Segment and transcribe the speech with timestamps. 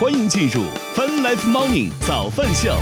[0.00, 0.64] 欢迎进入
[0.96, 2.76] Fun Life Morning 早饭秀。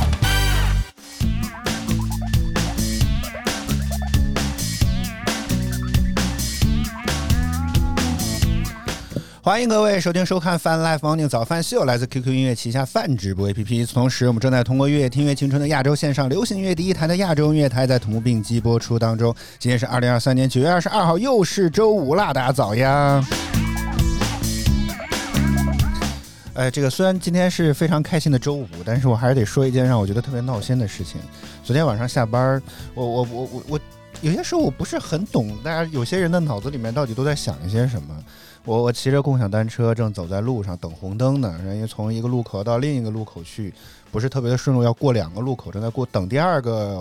[9.42, 13.92] 欢迎各位收听收看 Fun Life Morning 早饭秀，来自 QQ 音乐旗下饭直播 APP。
[13.92, 19.34] 同时，我们正在通过乐听乐青春的亚洲线上流行音乐第一台的亚洲音乐台，在同步并机播出当中。
[19.58, 23.22] 今天是二零二三年九月二十二号，又是周五啦，大家早呀！
[26.54, 31.18] 哎，这个虽然今天是非常开心的周五，但是我还是得说一件让我觉得特别闹心的事情。
[31.64, 32.60] 昨天晚上下班，
[32.94, 33.80] 我我我我我，
[34.20, 38.14] 有些时候我不是很懂，大家有些人的脑子里面到底都在想一些什么。
[38.66, 41.58] 我我骑着共享单车，正走在路上等红灯呢。
[41.64, 43.72] 人家从一个路口到另一个路口去，
[44.10, 47.00] 不是特别的顺路，要过两个路口，正在过等第二个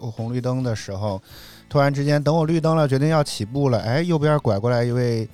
[0.00, 1.20] 红绿灯的时候，
[1.68, 3.80] 突然之间等我绿灯了，决定要起步了。
[3.80, 5.28] 哎，右边拐过来一位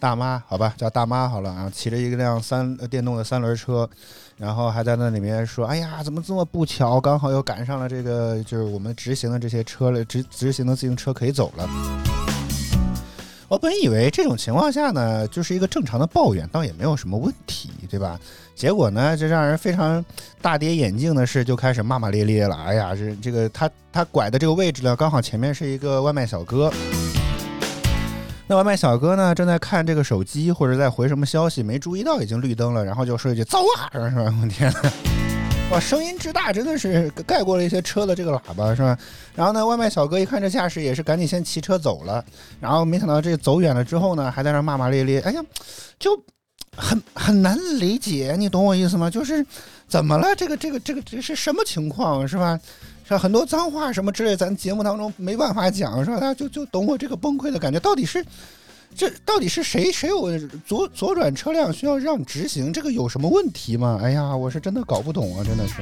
[0.00, 3.88] 大妈，好吧，叫大妈好了啊，骑着一辆三电动的三轮车，
[4.36, 11.68] 然后还在那里面说：“哎呀，怎么这么不巧，刚好又赶上了这个，就是我们直行的这些车了，直直行的自行车可以走了。”
[13.48, 18.20] 我本以为这种情况下呢，就是一个正常的抱怨，倒也没有什么问题，对吧？
[18.54, 20.04] 结果呢，这让人非常
[20.40, 22.54] 大跌眼镜的是，就开始骂骂咧咧了。
[22.54, 26.70] 哎呀，这这个他他拐的这个位置呢，刚好前面是一个外卖小哥。
[28.50, 34.34] 那外卖小哥呢，正在看这个手机或者在回什么消息，没注意到已经绿灯了，然后就说一句“走啊”，是吧？
[34.42, 34.72] 我天！
[35.70, 38.96] 哇，声音之大，真的是盖过了一些车的这个喇叭，是吧？
[39.34, 42.24] 然后呢，外卖小哥一看这架势，也是赶紧先骑车走了。
[42.58, 45.20] 然后没想到这走远了之后呢，还在那骂骂咧咧。
[45.20, 45.42] 哎呀，
[45.98, 46.18] 就
[46.74, 49.10] 很很难理解，你懂我意思吗？
[49.10, 49.44] 就是
[49.86, 50.34] 怎么了？
[50.34, 52.58] 这个这个这个这是什么情况，是吧？
[53.08, 53.18] 是吧？
[53.18, 56.20] 很多脏话什么之类，咱节目当中没办法讲，是吧？
[56.20, 58.22] 大家就就懂我这个崩溃的感觉，到底是。
[58.96, 59.92] 这到底是谁？
[59.92, 62.72] 谁有左左转车辆需要让直行？
[62.72, 64.00] 这个有什么问题吗？
[64.02, 65.74] 哎呀，我是真的搞不懂啊，真的是。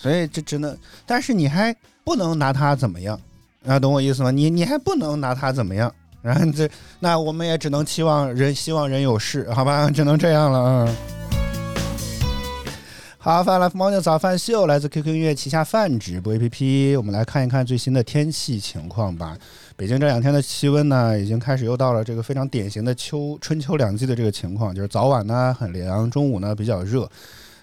[0.00, 3.18] 所以这只能，但是你还不能拿他怎么样
[3.66, 3.78] 啊？
[3.78, 4.30] 懂我意思吗？
[4.30, 5.92] 你你还不能拿他怎么样？
[6.22, 6.68] 然后这
[7.00, 9.90] 那我们也只能期望人，希望人有事，好吧？
[9.90, 10.96] 只能这样了啊。
[13.22, 19.36] 好，饭来福猫牛早饭秀来自 QQ 音乐旗下饭直播 APP，我们来看一看最新的天气情况吧。
[19.76, 27.06] 北京这两天的气温呢，已经开始又到了这个非常典型的秋春秋两季的这个情况，就是早晚呢很凉，中午呢比较热。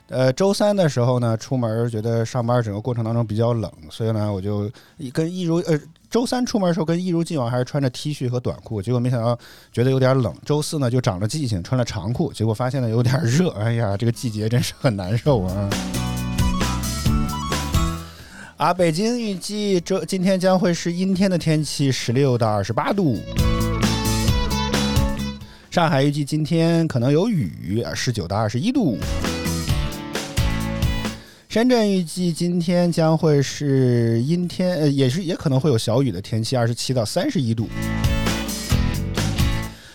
[0.09, 4.69] 呃，周三的时候呢，出门觉得上班整个过程当中比较冷，所以呢，我就
[5.12, 5.75] 跟一如呃，
[6.09, 9.38] 周三出门的时候跟一如既往还是穿着 T 恤和短裤，结果没想到
[9.73, 10.34] 觉得有点冷。
[10.45, 13.50] 周四呢就长了记性，穿了长裤，结果发现呢有点热。
[13.59, 15.69] 哎呀，这个季节真是很难受啊！
[18.56, 23.19] 啊，北京预计这今天将会是阴天的天气，十六到二十八度。
[25.69, 28.97] 上海预计今天可能有雨，十九到二十一度。
[31.57, 37.68] 深圳预计今天将会是阴天，呃，也是也可能会有小雨的天气，二十七到三十一度。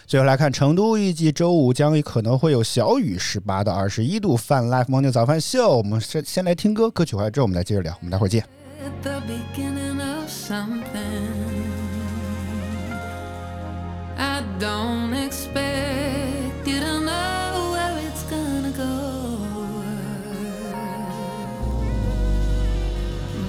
[0.05, 4.37] 最后来看成都，预计周五将可能会有小雨，十八到二十一度。
[4.37, 8.45] Fun Life Morning 早饭秀，我们先先来听歌，歌曲回来之后我们再接着聊，我们待会儿见。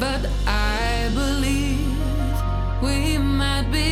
[0.03, 1.95] But I believe
[2.81, 3.87] we might be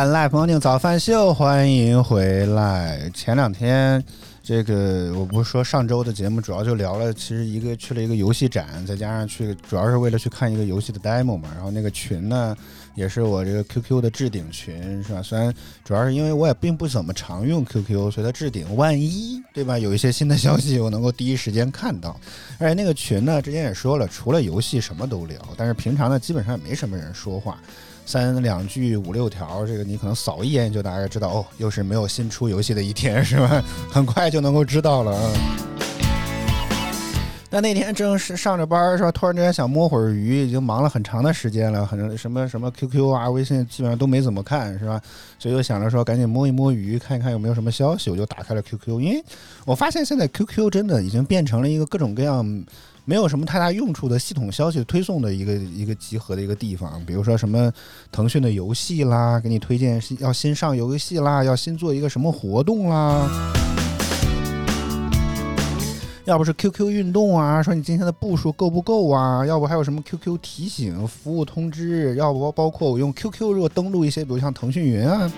[0.00, 3.10] 饭 live morning 早饭秀，欢迎回来。
[3.12, 4.02] 前两天，
[4.42, 11.50] 这个我不是说上周的节目主要就聊了，其实一个去了一个游戏展，再加上去主要是为了去看一个游戏的 demo 嘛。
[11.54, 12.56] 然后那个群呢，
[12.94, 15.20] 也是我这个 QQ 的置顶群，是吧？
[15.22, 15.52] 虽然
[15.84, 19.78] 主要是因为我也并不怎么常用 QQ，所以它置顶，万一对吧？
[19.78, 22.18] 有一些新的消息，我能够第一时间看到。
[22.58, 27.58] 而且那个群呢，之前也说了，除了游戏什么都聊，但是平常呢，基本上也没什么人说话。
[28.10, 33.62] 三两句五六条，这个你可能扫一眼就大概知道哦，又是没有新出游戏的一天，是吧？
[33.88, 35.32] 很快就能够知道了啊。
[37.52, 39.12] 那那天正是上着班是吧？
[39.12, 45.00] 突然之间想摸会儿鱼，已经忙了很长的时间了，很什么什么 QQ 啊、微信基本上都没怎么看，是吧？
[45.38, 49.24] 所以就想着说赶紧摸一摸鱼，看一看有没有什么消息，我就打开了 QQ，因为
[49.64, 52.64] 我发现现在 QQ 真的已经变成了一个各种各样。
[53.04, 57.72] 没有什么太大用处的系统消息推送的一个一个集合的一个地方，比如说什么
[58.12, 63.28] 腾讯的游戏啦，给你推荐要新上游戏啦，要新做一个什么活动啦，
[66.24, 75.30] 要不是 QQ 运动啊，说你今天的步数够不够啊，要不还有什么 QQ 提醒、服务通知，要不包括我用 QQ 如果登录一些，比如像腾讯云啊。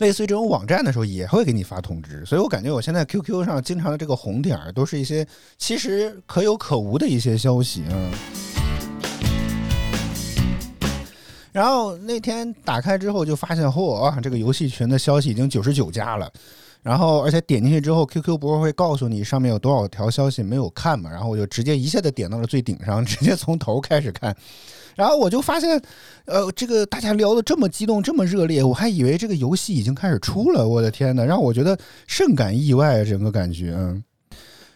[0.00, 5.26] 类似于这种网站的时候，也会给你发通知，所以我感觉我现在 QQ 上经常的这个红点儿，都是一些
[5.58, 8.10] 其实可有可无的一些消息啊。
[11.52, 16.32] 然后那天打开之后，就发现嚯，这个游戏群的消息已经九十九加了。
[16.82, 21.10] 然后而且点进去之后，QQ 不是会告诉你上面有多少条消息没有看嘛？
[21.10, 24.34] 然后我就直接一下子点到了最顶上，直接从头开始看。
[25.00, 25.80] 然后我就发现，
[26.26, 30.68] 呃，这个大家聊的这么激动，这么热烈，我还以为这个游戏已经开始出了。
[30.68, 31.74] 我的天呐，让我觉得
[32.06, 33.72] 甚感意外，整个感觉。
[33.74, 34.04] 嗯。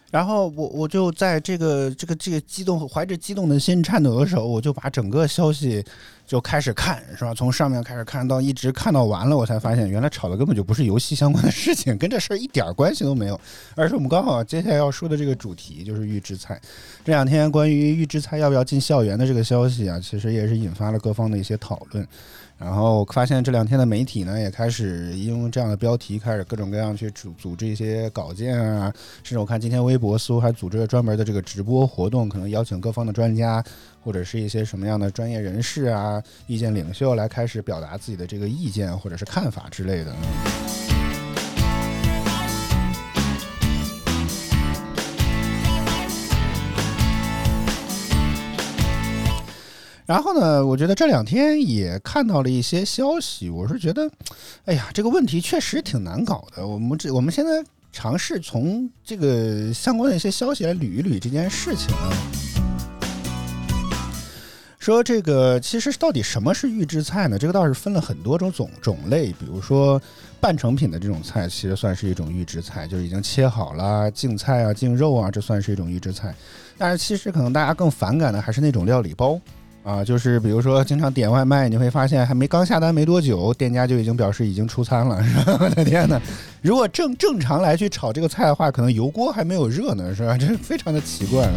[0.09, 5.85] 然后我我就在这个这个这个激动，怀着激动的心、颤抖的手，我就把整个消息
[6.25, 7.33] 就开始看，是吧？
[7.33, 13.39] 从上面开始看到一直看到完了，我才发现原来炒的根本就不是游戏相关的事情，跟这事儿一点关系都没有，
[13.75, 16.59] 而是我们刚好接下来要说的这个主题就是预制菜。
[17.03, 22.07] 这两天关于预制菜要不要进校园的这个消息啊，其实也是引发了各方的一些讨论。
[22.57, 28.91] 然后发现这两天的媒体呢，也开始用这样的标题开始各种各样去组组织一些稿件啊，
[29.23, 33.63] 甚至我看今天微博似乎还组织了专门的这个直播活动，可能邀请各方的专家
[34.01, 40.15] 或者是一些什么样的专业人士啊、意见领袖来开始表达自己的这个意见或者是看法之类的。
[50.05, 54.07] 然后呢，我觉得这两天也看到了一些消息，我是觉得，
[54.65, 56.65] 哎呀，这个问题确实挺难搞的。
[56.65, 57.51] 我们这我们现在
[57.91, 62.13] 尝试从这个相关的一些消息来捋一捋这件事情啊。
[64.77, 67.39] 说这个其实到底什么是预制菜呢？
[67.39, 69.99] 这个倒是分了很多种种种类，比如说
[70.39, 76.35] 半成品的这种菜，其实算是一种预制菜，就是已经切好了净菜啊、净肉啊，这算是一种预制菜。
[76.77, 79.41] 但是其实可能大家更反感的还是那种料理包。
[79.85, 85.57] 啊，就是比如说，经常点外卖，你会发现还没刚下单没多久，店家就已经表示已经出餐了， 是吧？
[85.61, 86.19] 我的天哪！
[86.63, 90.35] 如果正正常来去炒这个菜的话，可能油锅还没有热呢，是吧？
[90.41, 91.53] 这非常的奇怪啊。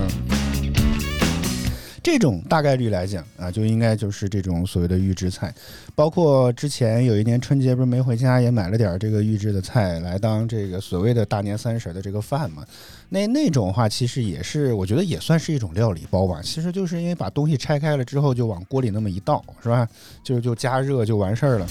[2.10, 5.54] 这种大概率来讲啊，就应该就是这种所谓的预制菜，
[5.94, 12.64] 包括之前有一年春节不是没回家，也买了点这个预制的菜来当这个所谓的大年三十的这个饭嘛。
[13.10, 16.40] 那那种话其实也是，我觉得也算是一种料理包吧。
[16.42, 19.86] 其实就是因为把东西拆开了之后，就往锅里那么一倒，是吧？
[20.24, 21.66] 就就加热就完事儿了。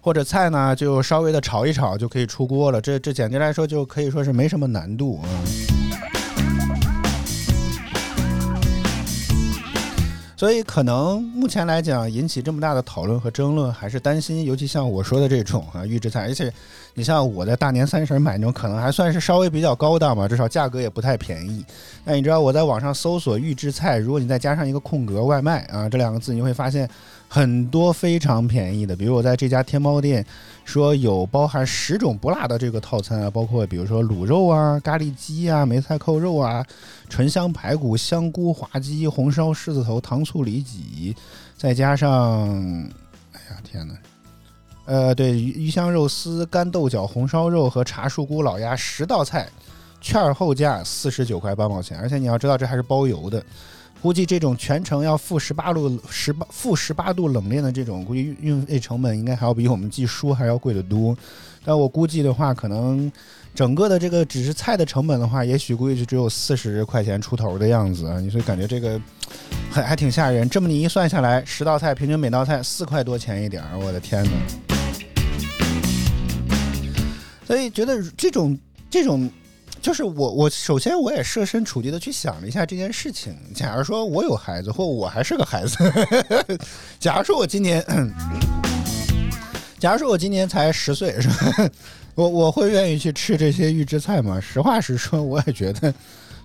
[0.00, 2.80] 或者菜呢，就稍微的炒一炒就可以出锅了。
[2.80, 5.28] 这这简单来说，就可以说是没什么难度啊。
[10.44, 16.52] 所以，可能目前来讲，引起这么大的讨论和争论，还是担心，尤其像我说的这种啊预制菜，而且
[16.92, 21.64] 你像我在大年三十买那种，可能还算是稍微比较高档吧，至少价格也不太便宜。
[22.04, 26.86] 那你知道我在网上搜索预制菜，如果你再加上一个空格外卖啊这两个字，你会发现。
[27.34, 30.24] 很多非常便宜的，比如我在这家天猫店
[30.64, 36.64] 说有包含十种不辣的这个套餐啊，包括比如说卤肉啊、咖喱鸡啊、梅菜扣肉啊、
[37.08, 41.12] 醇香排骨、香菇滑鸡、红烧狮子头、糖醋里脊，
[41.56, 42.48] 再加上，
[43.32, 43.94] 哎呀天哪，
[44.84, 49.48] 呃，对鱼鱼香肉丝、干豆角、红烧肉和茶树菇老鸭十道菜，
[50.00, 53.44] 券后价四十九块八毛钱，而且你要知道这还是包邮的。
[54.04, 61.16] 估计这种全程要负十八度十八负十八度冷链的这种，估计运费成本应该还要比我们寄书还要贵得多。
[61.64, 63.10] 但我估计的话，可能
[63.54, 68.20] 整个的这个只是菜的成本的话，也许估计就只有四十块钱出头的样子啊。
[68.20, 69.00] 你所以感觉这个
[69.70, 70.46] 还还挺吓人。
[70.50, 74.30] 这么你一算下来，十道菜平均每道菜四块多钱一点儿，我的天哪！
[77.46, 78.58] 所以觉得这种
[78.90, 79.30] 这种，
[79.84, 83.36] 就是我我首先我也设身处地的去想了一下这件事情。
[83.54, 85.76] 假如说我有孩子，或我还是个孩子，
[86.98, 87.84] 假如说我今年，
[89.78, 91.70] 假如说我今年才十岁，是吧？
[92.16, 94.40] 我我会愿意去吃这些预制菜吗？
[94.40, 95.92] 实话实说，我也觉得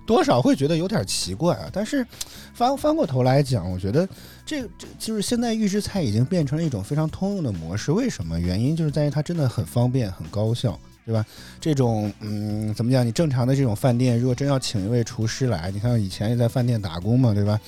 [0.06, 1.70] 多少会觉得有点奇怪啊。
[1.72, 2.06] 但是
[2.52, 4.06] 翻翻过头来讲，我觉得
[4.44, 7.90] 这这就是现在预制菜已经变成了一种非常通用的模式。
[7.90, 8.38] 为什么？
[8.38, 10.78] 原因就是在于它真的很方便、很高效。
[11.10, 11.26] 对吧？
[11.60, 13.04] 这种嗯，怎么讲？
[13.04, 17.60] 你正常的这种饭店，如果真要请一位厨师来，你看以前也在饭店打工嘛，对吧？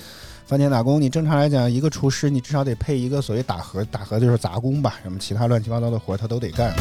[0.47, 6.73] 饭店打工，你正常来讲，一个厨师你至少得配一个所谓打盒，打盒就是杂工吧，什么其他乱七八糟的活他都得干。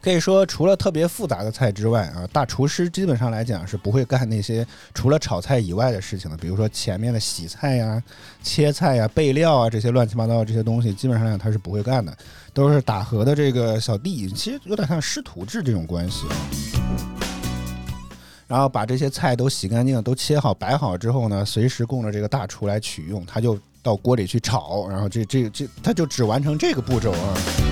[0.00, 6.36] 可以说，除了特别复杂的菜之外啊，大厨师基本上来讲是不会干那些除了炒菜以外的事情的。
[6.36, 8.02] 比如说前面的洗菜呀、
[8.42, 12.16] 切菜呀、备料啊这些乱七八糟的这些东西，基本上来讲他是不会干的，
[12.54, 16.26] 都是打盒的这个小弟，其实有点像师徒制这种关系。
[18.46, 27.67] 然后把这些菜都洗干净、都切好、摆好之后呢，随时供着这个大厨来取用，他就到锅里去炒，然后这这这他就只完成这个步骤啊。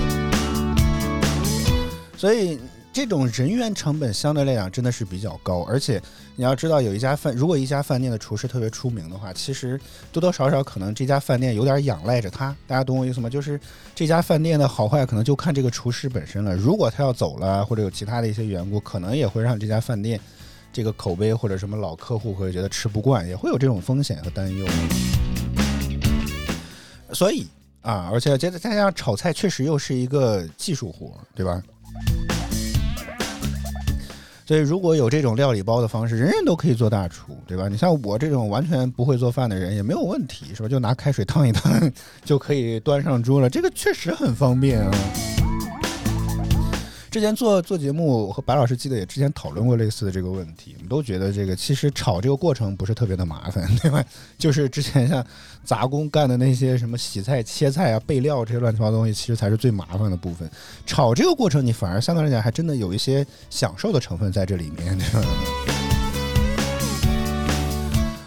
[2.17, 2.59] 所以
[2.91, 6.01] 这种人员成本相对来讲真的是比较高，而且
[6.35, 9.79] 你要知道，有一家饭，如果一家饭店的厨师特别出名的话，其实
[10.11, 12.55] 多多少少可能这家饭店有点仰赖着他。
[12.65, 13.29] 大家懂我意思吗？
[13.29, 13.59] 就是
[13.93, 16.55] 这家饭店的好坏可能就看这个厨师本身了。
[16.55, 20.19] 如果他要走了，或者有其他的一些缘故，可能也会让这家饭店
[20.73, 24.65] 这个口碑或者什么老客户会觉得吃不惯，也会有这种风险和担忧。
[27.13, 27.45] 所以
[27.81, 31.61] 啊，而且再再加上炒菜确实又是一个技术活，对吧？
[34.45, 37.67] 所以，如果有这种料理包的方式，人人都可以做大厨，对吧？
[37.67, 40.69] 你像我这种完全不会做饭的人也没有问题，是吧？
[40.69, 41.91] 就拿开水烫一烫
[42.23, 44.91] 就可以端上桌了，这个确实很方便啊。
[47.17, 54.05] 之前做做节目，我和白老师记得也之前讨论过类似的这个问题，我们都觉得这个其实炒这个过程不是特别的麻烦， 对吧？
[54.37, 55.25] 就是之前像
[55.63, 60.47] 杂工干的那些什么洗菜、切菜啊、备料这些乱七八糟东西，其实才是最麻烦的部分。
[60.85, 64.95] 炒这个过程，你反而相对来讲还真的有一些享受的成分在这里面，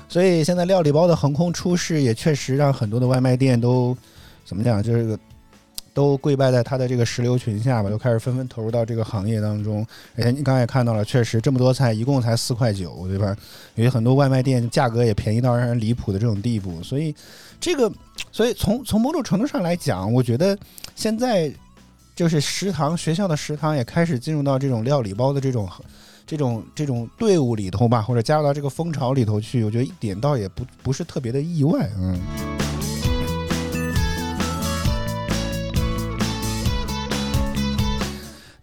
[0.08, 3.96] 所以现在料理包的横空出世，也确实让很多的外卖店都
[4.44, 5.16] 怎么讲，就是
[5.92, 9.86] 都跪拜在他的这个石榴裙下吧，都开始纷纷投入到这个行业当中。
[10.16, 13.36] 而且你刚才也看到了，确实这么多菜一共才四块九，对吧？
[13.74, 16.82] 有很多外卖店价格也便宜到让人离谱的这种地步。
[16.82, 17.14] 所以
[17.60, 17.90] 这个，
[18.30, 20.58] 所以从从某种程度上来讲，我觉得
[20.94, 21.52] 现在
[22.14, 25.68] 就是食堂学校的食堂也开始进入到这种料理包的这种。
[26.26, 32.20] 这种这种队伍里头吧，或者加入到这个风潮里头去，我觉得一点倒也不不是特别的意外，嗯。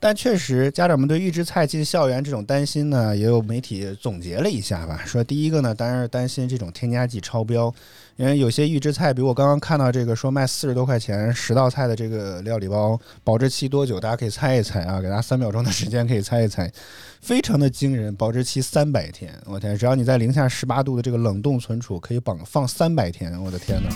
[0.08, 5.02] 但确实，家长们对预制菜进校园这种担心呢，也有媒体总结了一下吧。
[5.06, 7.76] 说第一个呢，当然是担心这种添加剂超标，
[8.16, 14.00] 因为有些预制菜，比如我刚刚看到这个说卖四十多块钱十道菜的这个料理包，保质期多久？
[14.00, 16.72] 大家可以猜一猜啊，给大家三秒钟的时间可以猜一猜，
[17.20, 19.78] 非常的惊人，保质期三百天，我天！
[19.78, 23.90] 只要你在零下十八度的这个冷冻存储，可以绑放三百天，我的天呐！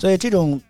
[0.00, 0.60] 所以这种。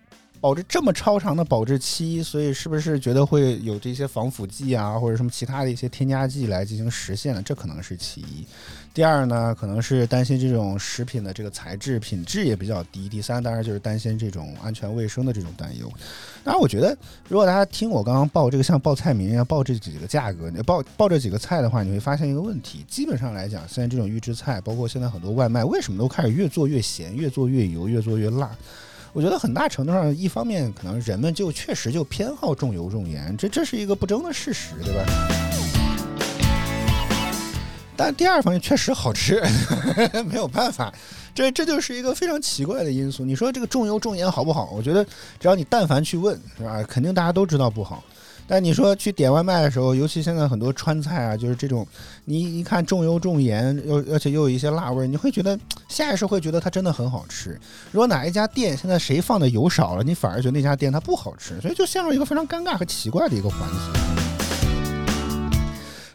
[0.44, 7.40] 保质这么超长的保质期，所以是不是觉得会有这些防腐剂啊，或者什么其他的一些添加剂来进行实现呢？
[7.42, 8.46] 这可能是其一。
[8.92, 13.08] 第二呢，可能是担心这种食品的这个材质品质也比较低。
[13.08, 15.90] 第三，当然就是担心这种安全卫生的这种担忧。
[16.44, 16.94] 当然，我觉得
[17.26, 28.54] 如果大家听我刚刚报这个像报菜名一样报这几个价格，你报报这几个菜的话，你会发现一个问题：基本上来讲，现在这种预制菜，包括现在很多外卖，为什么都开始越做越咸，越做越油，越做越辣？
[29.16, 35.04] 我觉得很大程度上，一方面可能人们就确实就偏好重油重盐，这这是一个不争的事实，对吧？
[37.96, 39.40] 但第二方面确实好吃，
[40.26, 40.92] 没有办法，
[41.32, 43.24] 这这就是一个非常奇怪的因素。
[43.24, 44.70] 你说这个重油重盐好不好？
[44.72, 45.04] 我觉得
[45.38, 46.82] 只要你但凡去问，是吧？
[46.82, 48.02] 肯定大家都知道不好。
[48.46, 51.86] 但你说去点外卖的时候，尤其现在很多川菜啊，就是这种，
[52.26, 55.58] 你一看重油重盐，又而且又有一些辣味，你会觉得
[55.88, 57.58] 下意识会觉得它真的很好吃。
[57.90, 63.76] 如果哪一家店现在谁放的油少了，你反而觉得那家店它不好吃，所以就陷入一个非常尴尬和奇怪的一个环节。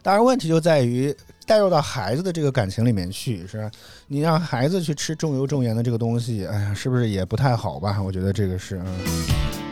[0.04, 1.14] 当然，问题就在于
[1.46, 3.70] 带入到孩子的这个感情里面去，是吧？
[4.08, 8.00] 你让孩子去吃重油重盐的这个东西，哎呀，是不是也不太好吧？
[8.02, 9.69] 我觉得这个是，嗯。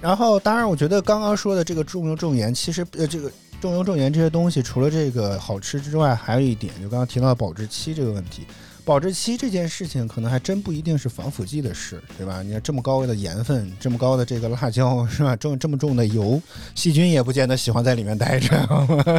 [0.00, 8.46] 然后，当然，我觉得刚刚说的这个重油重盐，其实呃，这个重油重盐这些东西，除了这个好吃之外，还有一点，就刚刚提到保质期这个问题。
[8.82, 12.42] 保质期这件事情，可能还真不一定是防腐剂的事，对吧？
[12.42, 15.36] 你看这么高的盐分，这么高的这个辣椒，是吧？
[15.36, 16.40] 重这么重的油，
[16.74, 18.48] 细菌也不见得喜欢在里面待着，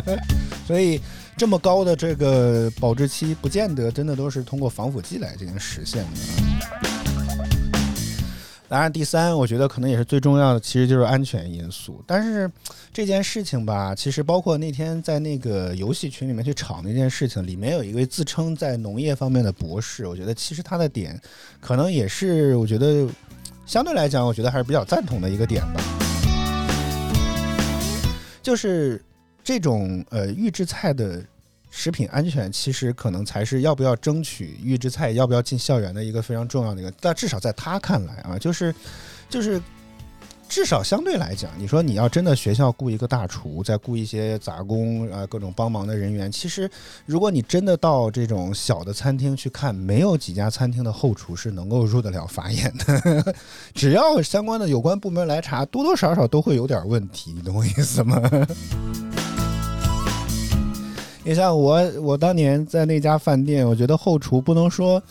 [0.66, 1.00] 所以
[1.38, 7.21] 这么高的这个保质期，不见得真的都是通过防腐剂来进行实现的。
[8.72, 12.02] 当然，第三，我觉得可能也是最重要的，其实就是安全因素。
[12.08, 12.50] 但是
[12.94, 21.20] 这件事情吧，其实包括那天在那个游戏群里面去吵那件事情，里面有一位自称在农业方面的博士，我觉得其实他的点，
[21.60, 23.06] 可能也是我觉得
[23.66, 25.82] 相对来讲，我觉得还是比较赞同的一个点吧。
[28.42, 29.04] 就是
[29.44, 31.22] 这种呃预制菜的。
[31.72, 38.76] 食品安全其实可能才是要不要争取预制菜要不要进校园的一个非常重要的一个，但至少在他看来啊，就是
[39.30, 39.60] 就是
[40.50, 46.70] 至少相对来讲，你说你要真的学校雇一个大厨，再雇一些杂工啊，各种帮忙的人员，其实
[47.06, 53.34] 如果你真的到这种小的餐厅去看，没有几家餐厅的后厨是能够入得了法眼的，
[53.74, 58.22] 只要相关的有关部门来查，多多少少都会有点问题，你懂我意思吗？
[61.24, 65.02] 你像我，我当年在那家饭店，我觉得后厨不能说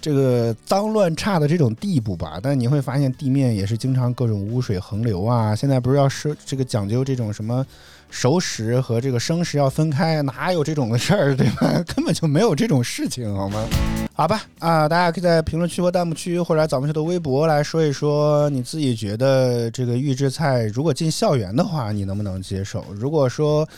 [0.00, 5.54] 这个脏乱差的这种地步吧，但你会发现地面也是经常各种污水横流啊。
[5.54, 7.64] 现在不是要设这个讲究这种什么
[8.10, 11.82] 熟食和这个生食要分开，哪有这种的事儿，对吧？
[11.94, 13.66] 根本就没有这种事情，好吗？
[14.12, 22.84] 好吧，啊，大家可以在评论区或弹幕区，或者咱们秀的微博来说一说，你自己觉得这个预制菜如果进校园的话，你能不能接受？
[22.94, 23.68] 如果说。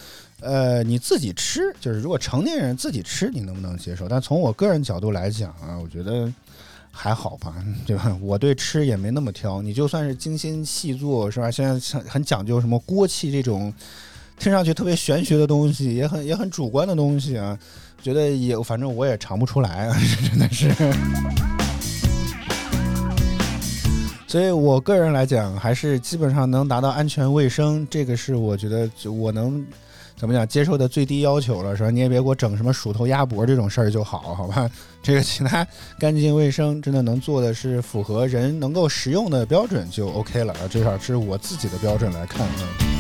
[0.45, 4.09] 呃，你自己吃，就是如果成年人自己吃，你能不能接受？
[4.09, 6.29] 但从我个人角度来讲啊，我觉得
[6.91, 7.55] 还好吧，
[7.87, 8.19] 对吧？
[8.21, 9.63] 我对吃也没那么挑。
[9.63, 11.49] 你就算是精心细做，是吧？
[11.49, 13.73] 现在很讲究什么锅气这种，
[14.43, 17.57] 听上去特别玄学的东西，也很也很主观的东西啊，
[18.03, 19.97] 觉得也反正我也尝不出来啊，
[20.29, 20.69] 真的是。
[24.27, 29.65] 所以我个人来讲，还是基本上能达到安全卫生，这个是我觉得我能。
[30.17, 30.47] 怎么讲？
[30.47, 31.91] 接受的最低要求了，是吧？
[31.91, 34.71] 你也别给我整什么鼠头鸭脖这种事儿就好，好吧？
[35.03, 35.67] 这个其他
[35.99, 42.92] 干净卫生，真的能做的是符合人能够食用的标准就 OK 了啊，至少是我自己的标准来看啊。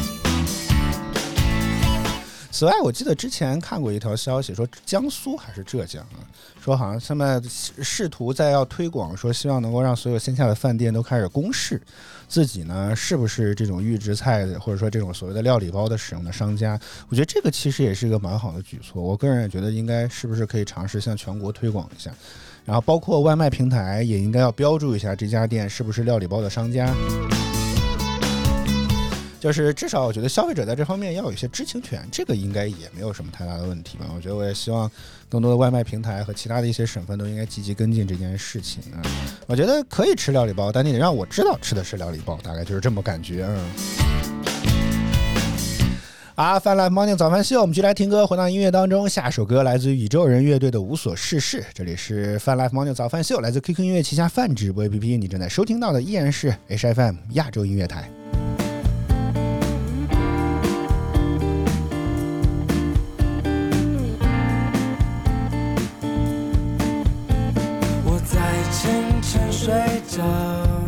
[2.52, 6.20] 此外，我记得之前看过一条消息，说江苏还是浙江啊，
[6.62, 11.80] 说好像他们试图在要推广，说希望能够让所有线下的饭店都开始公示
[12.28, 16.78] 自己呢是不是这种预制菜的，或者说这种所谓的料理包的使用的商家。
[17.08, 22.12] 我觉得这个其实也是一个蛮好的举措，我个人也觉得应该是不是可以尝试向全国推广一下，
[22.66, 26.94] 然后包括外卖平台也应该要标注一下这家店是不是料理包的商家。
[29.42, 34.07] 就是至少我觉得消费者在这方面要有一些知情权，这个应该也没有什么太大的问题吧。
[34.14, 34.88] 我觉得我也希望
[35.28, 39.02] 更多的外卖平台和其他的一些省份都应该积极跟进这件事情啊。
[39.48, 43.44] 我觉得可以吃料理包，但你得让我知道吃的是料理包，大概就是这么感觉。
[43.48, 43.68] 嗯。
[46.37, 49.09] 啊，泛滥 morning 早饭秀，我们继续来听歌，回到音乐当中。
[49.09, 58.09] 下首歌来自于宇宙人乐队的《无所事事》，这里是泛滥 morning 早饭秀，来自 QQ 音乐旗下泛直播 APP，你正在收听到的依然是 HFM 亚洲音乐台。
[69.62, 69.72] 睡
[70.09, 70.82] 着。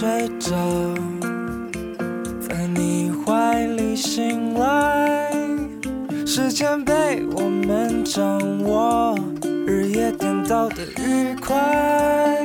[0.00, 0.54] 睡着，
[2.40, 5.32] 在你怀里醒来，
[6.24, 9.18] 时间被我们掌握，
[9.66, 12.37] 日夜颠倒的愉快。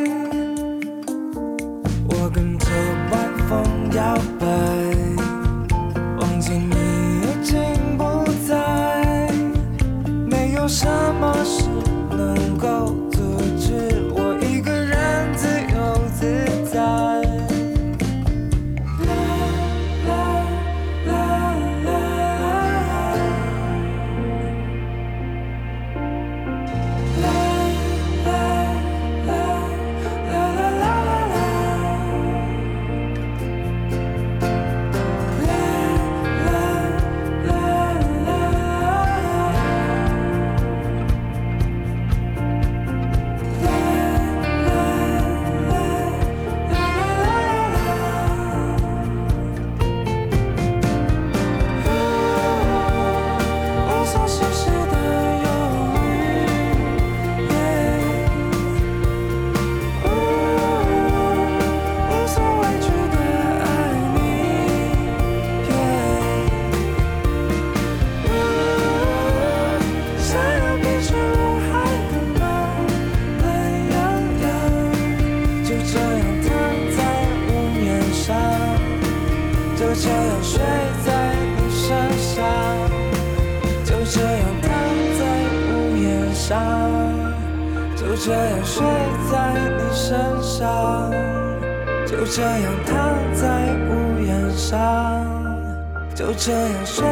[96.46, 97.06] 这样睡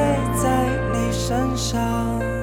[0.44, 2.41] 在你身上。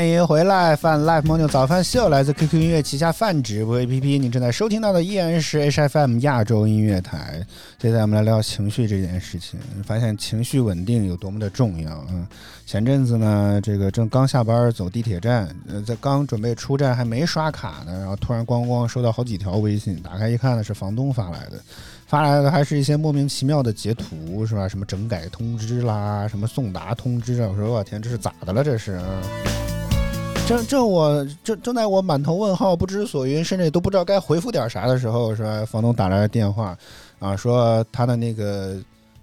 [0.00, 7.46] 欢迎回来，饭 Live Morning 早饭秀来自 QQ 音乐旗下饭直播 APP，你正在收听到的依然是 HFM 亚洲音乐台。
[7.78, 12.02] 接下来我们来聊情绪这件事情，发现情绪稳定有多么的重要。
[12.08, 12.26] 嗯，
[12.64, 21.60] 前阵子呢，这个正刚下班走地铁站，呃，在刚准备出站还没刷卡呢，然后突然咣咣收到好几条微信，打开一看呢是房东发来的。
[22.06, 24.66] 发来的还是一些莫名其妙的截图，是吧？
[24.66, 27.48] 什么整改通知啦，什么送达通知啊！
[27.50, 28.64] 我说我天，这是咋的了？
[28.64, 28.98] 这是。
[30.46, 35.64] 正正我正正在我满头问号、不知所云，甚至都不知道该回复点啥的时候，是吧？
[35.64, 36.76] 房东打来了电话，
[37.20, 38.76] 啊，说他的那个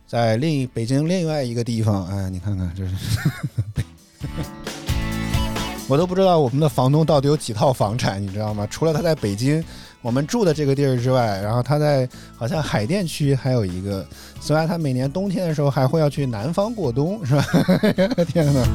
[0.07, 2.95] 在另一北京另外一个地方，哎，你看看这是，
[5.89, 8.65] 我都不知道我们的房东到底有几套房产，你知道吗？
[8.71, 9.61] 除了他在北京
[10.01, 14.05] 我们住的这个地儿之外，然后他在好像海淀区还有一个，
[14.39, 17.45] 虽然他每年冬天的时候还会要去南方过冬，是吧？
[18.31, 18.65] 天哪！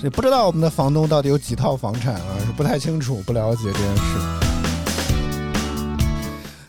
[0.00, 4.02] 所以不知道我们的房东到底有几套房产啊，是不太清楚，不了解这件事。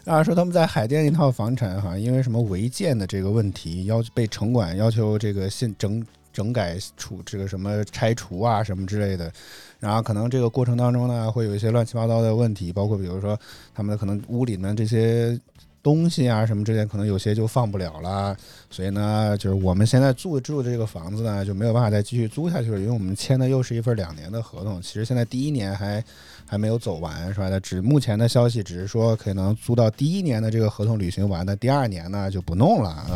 [0.03, 9.31] 啊，说他们在海淀一套房产哈，因为什么违建的这个问题，要被城管要求这个现整整改处这个什么拆除啊什么之类的，
[9.79, 13.39] 然后可能这个过程当中呢，会有一些乱七八糟的问题，包括比如说
[13.73, 15.39] 他们的可能屋里面这些
[15.83, 18.35] 东西啊什么之类，可能有些就放不了了，
[18.69, 26.03] 所以呢，就是我们现在住住的这个房子呢，就没有办法再继续租下去了，因为我们签的又是一份两年的合同，其实现在第一年还
[26.45, 27.49] 还没有走完，是吧？
[27.49, 33.07] 那只目前的消息只是说可能租到第一年的这个合同履行完的，第二年呢就不弄了啊。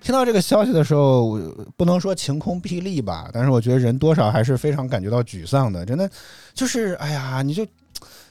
[0.00, 1.38] 听到这个消息的时候，
[1.76, 5.84] 不能说晴空霹雳吧，但是我觉得人多少还是非常感觉到沮丧的。
[5.84, 6.10] 真的，
[6.54, 7.66] 就是哎呀，你就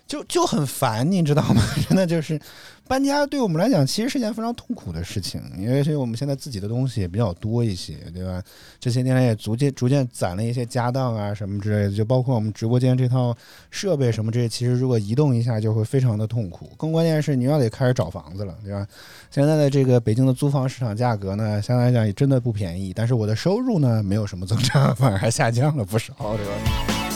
[0.08, 1.62] 就就很烦，你知道吗？
[1.88, 2.39] 真的就是
[2.88, 8.41] 搬家对我们来讲其实是件非常痛苦的事情，因为是我们现在自己的东西也比较多一些，对吧？
[8.80, 13.36] 这些年来也逐渐逐渐攒了一些家当啊什么之类的，就包括我们直播间这套
[13.70, 16.72] 设备什么这些，其实如果移动一下就会非常的痛苦。
[16.78, 18.88] 更关键是你要得开始找房子了，对吧？
[19.30, 27.07] 现在的这个北京的租房市场价格呢，相对来讲也真的不便宜，但是我的收入呢没有什么增长，反而还下降了不少，对吧？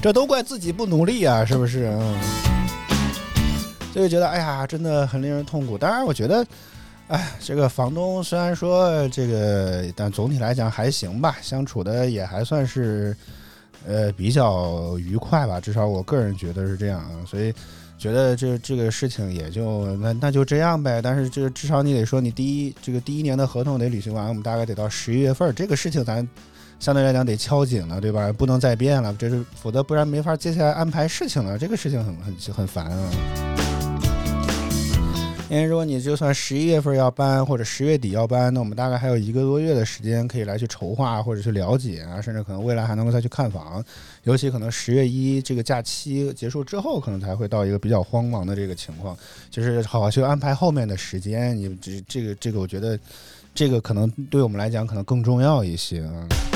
[0.00, 1.92] 这都怪自己不努力啊，是不是？
[1.98, 2.16] 嗯，
[3.92, 5.76] 所以觉得哎呀，真的很令人痛苦。
[5.76, 6.46] 当然，我觉得，
[7.08, 13.14] 哎，这个房东虽然说这个，但总体来讲还行吧，相处的也还算是，
[13.86, 15.60] 呃，比较愉快吧。
[15.60, 17.10] 至少我个人觉得是这样啊。
[17.26, 17.52] 所以
[17.98, 21.02] 觉得这这个事情也就那那就这样呗。
[21.02, 26.26] 但是这至少你得说，你第一这个第一年的合同得履行完，我们大概得到十一月份，这个事情咱。
[26.80, 28.32] 相对来讲得敲紧了，对吧？
[28.32, 31.58] 不能再变了，这是否则不然没法接下来安排事情了。
[31.58, 33.10] 这个事情很很很烦啊。
[35.50, 43.82] 因为如果你就算十一月份要搬或者十月底要搬，那我们大概还有一个多月的时间可以来去筹划或者去了解啊，甚至可能未来还能够再去看房。
[44.24, 49.16] 尤其可能十月一这个假期结束之后，可能才会到一个比较慌忙的这个情况，
[49.50, 51.56] 就是好好去安排后面的时间。
[51.56, 53.00] 你这这个这个，我觉得
[53.54, 56.47] 这个可能对我们来讲可能更重要一些啊。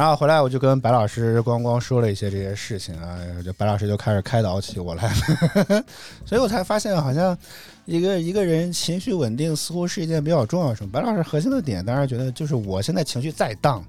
[0.00, 5.84] 然后回来我就跟白老师光光说了一些这些事情啊，就白老师就开始开导起我来了，
[6.24, 7.36] 所以我才发现好像
[7.84, 10.86] 一个一个人情绪稳定似乎是一件比较重要的事。
[10.86, 13.84] 白老师核心的点当然觉得就是我现在情绪再荡，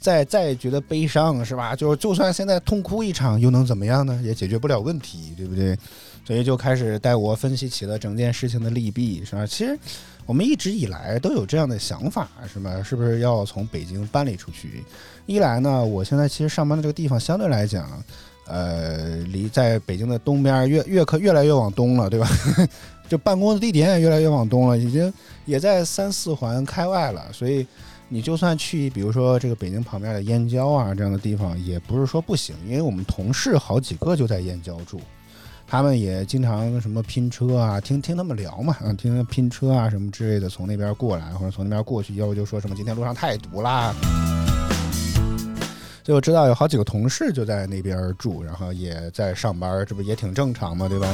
[0.00, 1.76] 再再觉得悲伤是吧？
[1.76, 4.18] 就就算现在痛哭一场又能怎么样呢？
[4.24, 5.76] 也解决不了问题，对不对？
[6.26, 9.44] 所以就开始带我分析起了整件事情的利弊，是吧？
[9.44, 9.78] 其实。
[10.30, 12.80] 我们一直以来都有这样的想法，是吗？
[12.84, 14.84] 是不是要从北京搬离出去？
[15.26, 18.00] 一来呢，我现在其实上班的这个地方相对来讲，
[18.46, 22.28] 呃，离在北京的东边越越可越来越往东了，对吧？
[23.10, 25.12] 就办公的地点也越来越往东了，已经
[25.46, 27.26] 也在三四环开外了。
[27.32, 27.66] 所以
[28.08, 35.00] 你就算去，比如说这个北京旁边的燕郊啊这样的地方，也不是说不行，因为我们同事好几个就在燕郊住。
[35.70, 43.94] 他们也经常什么拼车啊，听听他们聊嘛，嗯，听拼车啊什么之类的，从那边过来或者从那边过去，要不就说什么今天路上太堵啦。
[46.02, 51.06] 所以我知道有好几个同事就在那边住，然后也在上班，这不也挺正常嘛，对吧？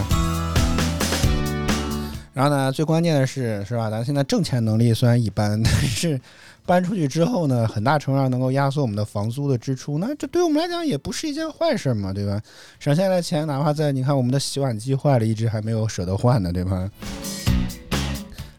[2.33, 3.91] 然后呢，最关键的是，是吧？
[3.91, 6.19] 咱现在挣钱能力虽然一般，但是。
[6.67, 12.43] 搬出去之后呢，很大程度上能够压缩我们的房租的支出，那这对我们来讲也不是一件坏事嘛，对吧？
[12.81, 16.91] 省下来钱，哪怕在你看我们的洗碗机坏了，一直还没有舍得换呢，对吧？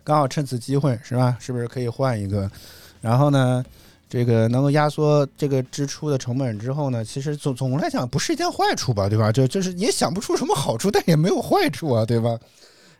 [0.05, 1.35] 刚好趁此机会，是吧？
[1.37, 2.49] 是不是可以换一个？
[3.01, 3.61] 然后呢，
[4.09, 9.33] 这个能够压缩这个支出的成本之后呢，其实总总来讲不是一件坏处吧，对吧？
[9.33, 12.37] 就就是也想不出什么好处，但也没有坏处啊，对吧？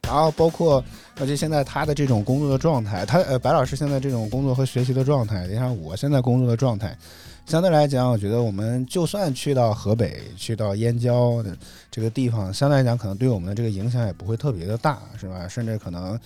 [0.03, 0.83] 然后包括，
[1.19, 6.97] 而且现在他的这种工作的状态，他呃白老师现在这种工作和学习的状态，你像我现在工作的状态，
[7.45, 11.57] 相对来讲，我觉得我们就算去到河北，去到燕郊的
[11.91, 15.45] 这个地方，相对来讲，可能对我们的这个影响也不会特别的大，是吧？
[15.47, 16.17] 甚至可能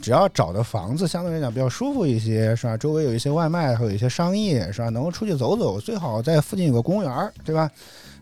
[0.00, 2.76] 只要找的房子相对来讲比较舒服一些，是吧？
[2.76, 4.88] 周围有一些外卖，还有一些商业，是吧？
[4.90, 7.68] 能够出去走走，最好在附近有个公园，对吧？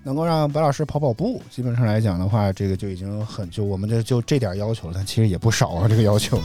[0.04, 6.38] 能够让白老师跑跑步，基本上来讲的话，这个就已经很就我们这就这点要求了，但其实也不少啊，这个要求。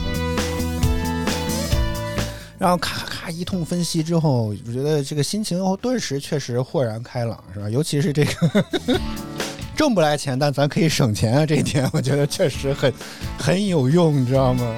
[2.58, 7.68] 然后咔咔一通分析之后，我觉得这个心情顿时确实豁然开朗，是吧？
[7.68, 8.64] 尤其是这个
[9.76, 12.92] 挣不来钱，但咱可以省钱啊，这一点我觉得确实很
[13.38, 14.76] 很有用，你知道吗？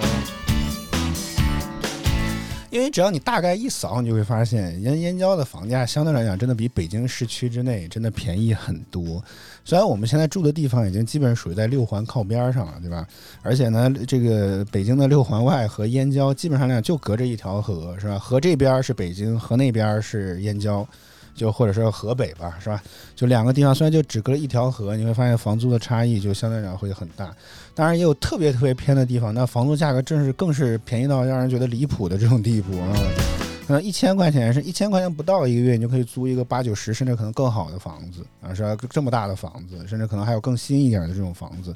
[2.72, 9.22] 因为只要你大概一扫，你就会发现燕燕郊的房价相对来讲，真的比北京市区之内真的便宜很多。
[9.62, 13.06] 虽然我们现在住的地方已经基本属于在六环靠边上了，对吧？
[13.42, 18.18] 而且呢，这个北京的六环外和燕郊基本上来讲就隔着一条河，是吧？
[18.18, 20.88] 河这边是北京，河那边是燕郊。
[21.35, 22.82] 就或者说河北吧，是吧？
[23.16, 27.35] 就两个地方，虽然就只隔了一条河，你会发现房租的差异就相对来讲会很大。
[27.74, 32.92] 当然也有特别特别偏的地方，那房租价格正是更是便宜到让人觉得离谱的这种地步啊！
[33.66, 38.76] 可能一千块钱是一千块钱不到一个月，你就可以租一个八九十甚至可能更好的房子啊，是吧？
[38.90, 41.74] 这么大的房子，甚至可能还有更新一点的这种房子。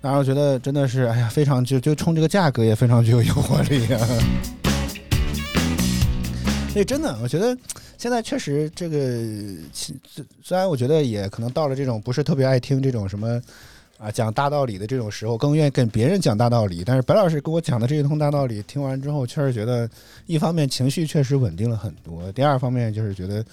[0.00, 4.00] 当然，我觉得真的是，哎呀，非常就就冲这个价格也非常具有诱惑力啊！
[6.72, 7.56] 所以真的，我觉得。
[7.96, 8.98] 现在确实，这个
[10.42, 13.40] 虽然我觉得也可能到了这种不是特别爱听这种什么
[13.98, 16.82] 啊讲大道理的这种时候，更愿意跟别人讲大道理。
[16.84, 19.88] 但是白老师给我讲的这一通大道理，听完之后确实觉得，
[20.26, 23.44] 一方面情绪确实稳定了很多，第二方面就是觉得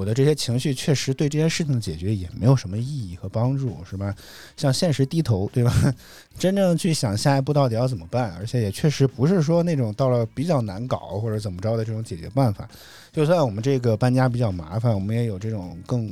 [0.00, 4.14] 我的这些情绪确实对这件事情的解决也没有什么意义和帮助，是吧？
[4.56, 5.94] 向现实低头，对吧？
[6.38, 12.66] 真正去想下一步到底要怎么办，而且也确实不是说那种到了比较难搞或者怎么着的这种解决办法。
[13.12, 16.10] 就算我们这个搬家比较麻烦，我们也有这种更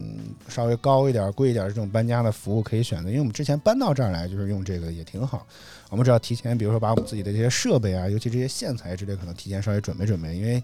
[0.48, 3.09] 稍微高一点、贵一点这种搬家的服务可以选择。
[3.09, 5.46] 因为我们之前搬到这儿来就是用这个，也挺好。
[5.88, 10.62] 我们只要提前，比如说把我们自己的这些设备啊，尤其这些线材之类，可能提前稍微准备准备，因为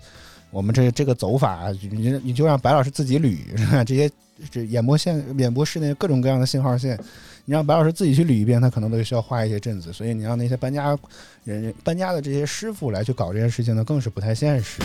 [0.55, 3.37] 我们这这个走法，你你就让白老师自己捋，
[3.85, 4.09] 这些
[4.53, 6.97] 这演播线、演播室内各种各样的信号线，
[7.45, 9.93] 你让白老师自己去捋一遍，他可能都需要花一些阵子。
[9.93, 10.97] 所以你让那些搬家
[11.43, 14.81] 人、搬家的这些师傅来去搞这件事情呢，更是不太现实。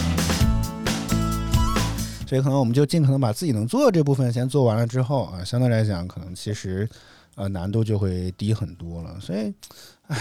[2.25, 6.89] 所以可能我们就尽可能把自己能做的这部分先做完了之后啊，相对来讲，可能其实
[7.36, 9.15] 呃难度就会低很多了。
[9.21, 9.53] 所以，
[10.08, 10.17] 唉。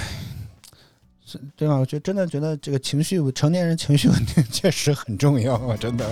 [1.57, 1.77] 对吧？
[1.77, 5.77] 我就真的觉得这个情绪，成年人情绪稳定确实很重要啊！
[5.77, 6.07] 真的。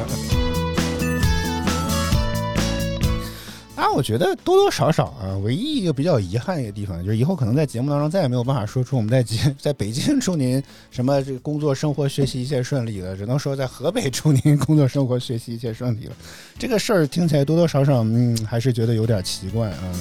[3.74, 16.16] 当然，我觉得多多少少啊，唯一一个比较遗憾的一个地方，就是以后可能在节目当中再也没有办法说出我们在北在北京祝您什么这个工作、生活、学习一切顺利了，只能说在河北祝您工作、生活、学习一切顺利了。
[16.59, 19.92] 这个事儿听起来多多少少，嗯，还是觉得有点奇怪啊。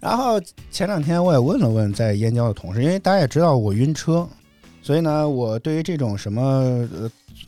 [0.00, 4.28] 然后前两天我也问了问在燕郊的同事，因为大家也知道我晕车，
[4.82, 6.42] 所以呢，我对于这种什么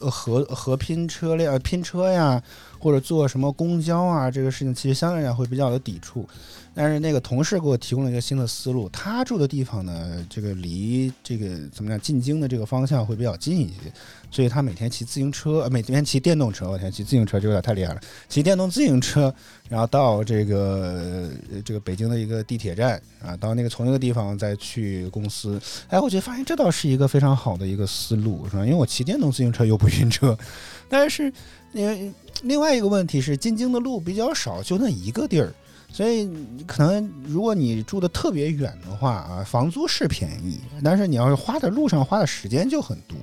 [0.01, 2.43] 呃合合拼车辆拼车呀，
[2.79, 6.29] 或者坐什么公交啊，这个事情其实相对来讲会比较的抵触。
[6.75, 13.93] 但是那个同事给我提供了一个新的思路，他住的地方呢，这个离这个怎么讲进京的这个方向会比较近一些。
[14.31, 16.71] 所以他每天骑自行车，每天骑电动车。
[16.71, 18.01] 我天，骑自行车就有点太厉害了。
[18.29, 19.35] 骑电动自行车，
[19.69, 21.29] 然后到这个
[21.65, 25.61] 这个北京的一个地铁站啊，到那个从那个地方再去公司。
[25.89, 28.65] 哎，我就发现这倒是一个非常好的一个思路，是吧？
[28.65, 30.39] 因为我骑电动自行车又不晕车，
[30.89, 31.33] 但是
[31.73, 32.13] 因为
[32.43, 35.53] 另外一个问题是进京的路比较少，就那一个地儿，
[35.93, 36.31] 所以
[36.67, 43.17] 可能如果你住的特别远的话啊，房租是便宜，但是你要是花在路上花的时间就很多。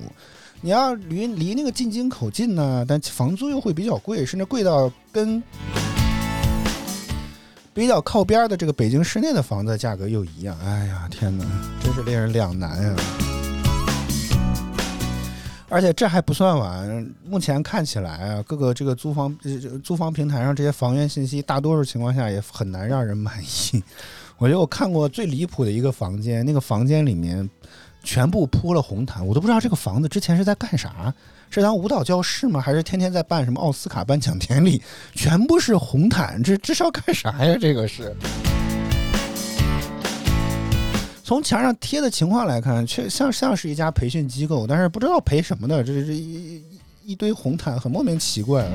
[0.60, 5.42] 你要离离那个进京口近呢，但房租又会比较贵，甚至贵到跟
[7.74, 10.58] 比较靠边的这个北京市内的房子价格又一样。
[10.64, 11.44] 哎呀，天哪，
[11.82, 12.96] 真是令人两难啊！
[15.68, 19.36] 而且这还不算完，目前看起来啊，各个这个租房
[19.82, 23.82] 租房平台上这些房源信息，大多数情况下也很难让人满意。
[24.38, 27.48] 我觉得我看过最离谱的一个房间，那个房间里面。
[28.04, 31.12] 全部铺了红毯，我都不知道这个房子之前是在干啥，
[31.50, 32.60] 是当舞蹈教室吗？
[32.60, 34.80] 还是天天在办什么奥斯卡颁奖典礼？
[35.12, 37.58] 全部是红毯，这这是要干啥呀？
[37.60, 38.14] 这个是。
[41.26, 46.62] 从墙上贴的情况来看，却像像是一家培训机构，但是不知道培什么的，这这一
[47.04, 48.72] 一堆红毯，很莫名其怪啊。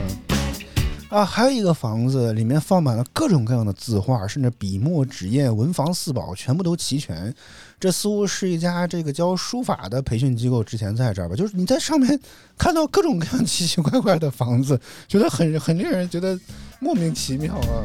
[1.07, 7.33] 啊，还有一个房子，里面放满了各种各样的字画，甚至笔墨纸砚、文房四宝，全部都齐全。
[7.79, 11.35] 这似乎是一家这个教书法的培训机构，之前在这儿吧？
[11.37, 12.19] 就是你在上面
[12.57, 14.77] 看到各种各样奇奇怪怪的房子，
[15.07, 16.37] 觉得很很令人觉得
[16.81, 17.81] 莫名其妙啊。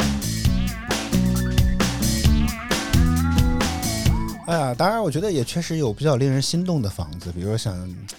[4.47, 7.77] 哎呀，当然，我觉得也确实有比较令人心动的房子，比如想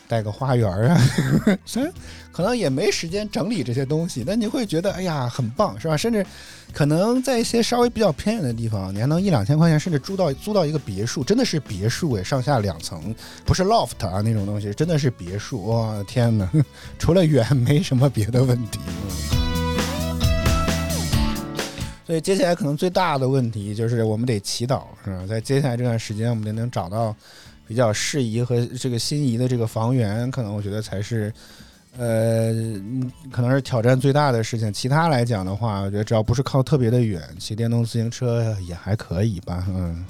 [0.07, 1.01] 带个花园啊，
[1.65, 1.91] 虽然
[2.33, 5.95] 可能也没时间整理这些东西，但你会觉得哎呀很棒，是吧？
[5.95, 6.25] 甚至
[6.73, 13.15] 可能在一些稍微比较偏远的地方，你还能一两千块钱，甚至租到租到一个别墅，真的是别墅哎，上下两层，
[13.45, 16.49] 不是 loft 啊那种东西，真的是别墅，哇天哪，
[16.99, 18.79] 除了远没什么别的问题。
[18.85, 19.46] 嗯
[22.07, 25.25] 所以接下来可能最大的问题就是我们得祈祷，是吧？
[25.27, 27.13] 在接下来这段时间，我们得能找到
[27.67, 31.33] 比较适宜和这个心仪的这个房源，可能我觉得才是，
[31.97, 32.53] 呃，
[33.29, 34.71] 可能是挑战最大的事情。
[34.71, 40.05] 其他来讲的话，我觉得只要不是靠特别的远，骑电动自行车也还可以吧，嗯。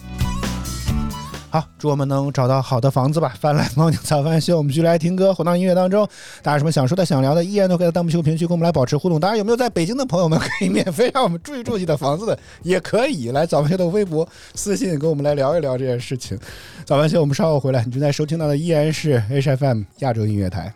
[1.50, 3.34] 好，祝我们能找到好的房子吧。
[3.39, 6.06] 翻来猫宁早饭秀，我们继续来听歌，回到音乐当中。
[6.43, 9.18] 大家有什么想说的、想聊的，依然都可以在弹幕区、评论区跟我们来保持互动。
[9.18, 16.38] 大家有没有在北京的朋友们，可以免费让我们住一住你的房子的，也可以来早饭秀的微博私信跟我们来聊一聊这件事情。
[16.84, 17.82] 早饭秀，我们稍后回来。
[17.86, 20.74] 你正在收听到的依然是 HFM 亚洲音乐台。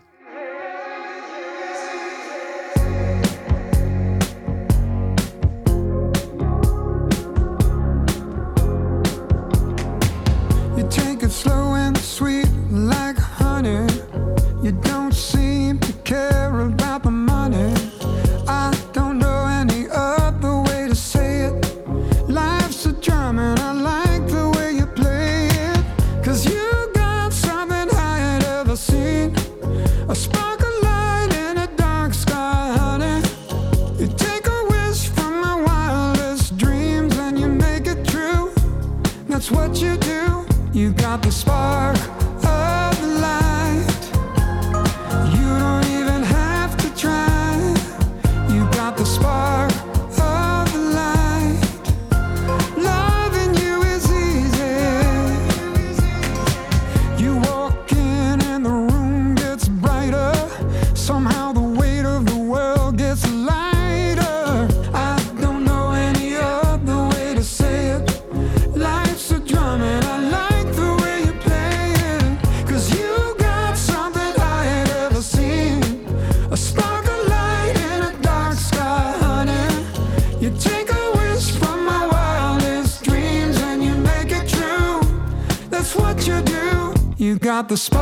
[87.71, 88.00] the spot.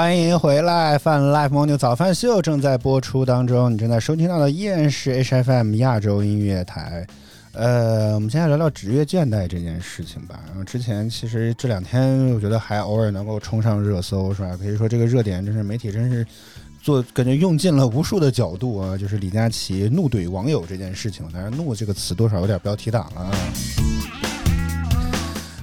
[0.00, 7.06] 欢迎回来，饭 Live Morning 早饭秀正在播出当中，你正在收听到的依然是 HFM 亚洲音乐台。
[7.52, 10.40] 呃，我们现在聊聊职业倦怠这件事情吧。
[10.46, 14.56] 然后之前其实这两天，我觉得还偶尔能够冲上热搜，是吧？
[14.56, 16.26] 可以说这个热点真是媒体真是
[16.80, 21.30] 做感觉用尽了无数的角度啊，就是李佳琦怒怼网友这件事情。
[21.30, 23.30] 当然，怒这个词多少有点标题党了啊。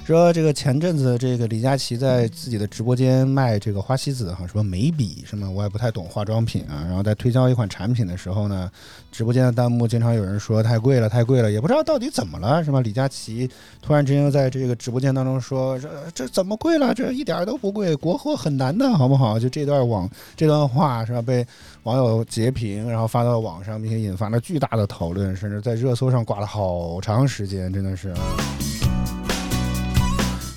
[0.08, 6.80] 说这个前阵子这个李佳琦在自己的直播间卖这个花西子哈，什么眉笔什么，我也不太懂化妆品啊。
[6.86, 8.70] 然后在推销一款产品的时候呢，
[9.12, 12.80] 直播间的弹幕经常有人说太贵了，太贵了，也不知道到底怎么了，是吧？
[12.80, 13.50] 李佳琦
[13.82, 16.94] 突然之间在这个直播间当中说，这这怎么贵了？
[16.94, 19.38] 这一点都不贵，国货很难的，好不好？
[19.38, 21.20] 就这段网这段话是吧？
[21.20, 21.46] 被
[21.82, 28.14] 网友截屏，然后发到网上，并且引发了巨大的讨论，甚至在热搜上挂了好长时间，真的是。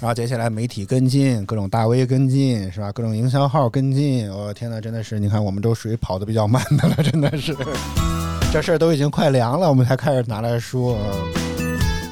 [0.02, 2.92] 然后接下来媒体跟进，各种大 V 跟进，是吧？
[2.92, 7.56] 各种营销号跟进，我、天呐，真的是，你看我们都属于跑得比较慢的了，真的是，
[8.52, 10.98] 这事儿都已经快凉了，我们才开始拿来说。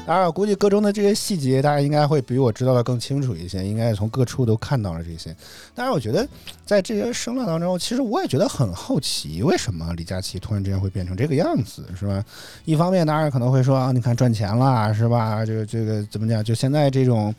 [0.06, 5.34] 当然，我估计各中的这些细节，大家应该会比我知道的更清楚一些，应该从各处都看到了这些。
[5.74, 6.26] 当然，我觉得
[6.64, 12.24] 在这些声浪当中，其实我也觉得很好奇，为什么李佳琦突然之间会变成这个样子，是吧？
[12.64, 15.44] 一方面，当然可能会说啊，你看赚钱了，是吧？
[15.44, 16.42] 这个这个怎么讲？
[16.42, 17.34] 就现在这种。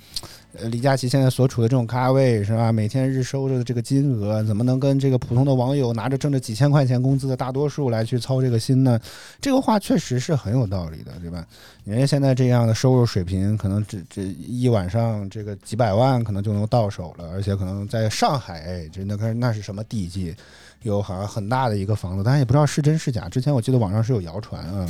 [0.59, 2.71] 呃，李佳琦现在所处的这种咖位是吧？
[2.73, 8.99] 每天日收的这个金额，怎么能跟这个普通的网友拿着挣着几千块钱工资的大多数来去操这个心呢？
[9.39, 11.45] 这个话确实是很有道理的，对吧？
[11.85, 20.35] 人家现在这样的收入水平，可能这这一晚上这个几百万可能就能到手了，而且可能在上海，真的那那是什么地界？
[20.83, 23.29] 有好像很大的一个房子，但也不知道是真是假。
[23.29, 24.89] 之前我记得网上是有谣传啊。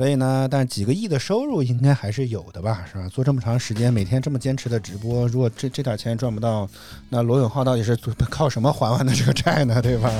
[0.00, 3.06] 所以呢，但几个亿的收入应该还是有的吧，是吧？
[3.08, 6.66] 做这么长时间，每天这么坚持的直播，如果这这点钱赚不到，
[7.10, 7.94] 那罗永浩到底是
[8.30, 9.82] 靠什么还完的这个债呢？
[9.82, 10.10] 对吧？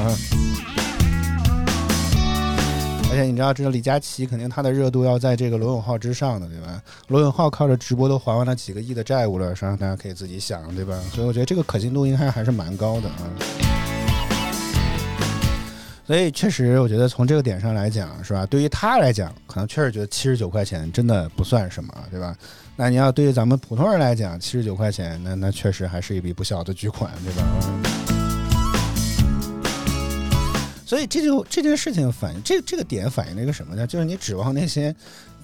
[3.11, 6.83] 而且你知道，这个李佳琦肯定他的热度要在这个罗永浩之上的，对吧？
[7.09, 9.75] 罗永浩靠着直播都还完了几个亿的债务了，是吧？
[9.81, 10.95] 大家可以自己想，对吧？
[11.15, 13.80] 所以我觉得这个可信度应该还是蛮高的啊。
[16.11, 18.45] 所以确实，我觉得从这个点上来讲，是吧？
[18.45, 22.37] 对于他来讲，可能确实觉得七十九块钱真的不算什么，对吧？
[22.75, 27.45] 那你要对于咱们普通人来讲，七十九块钱，那那确实还是一笔不小的巨款，对吧？
[30.85, 33.87] 所以这就这件事情反映这这个点反映了一个什么呢？
[33.87, 34.93] 就是你指望那些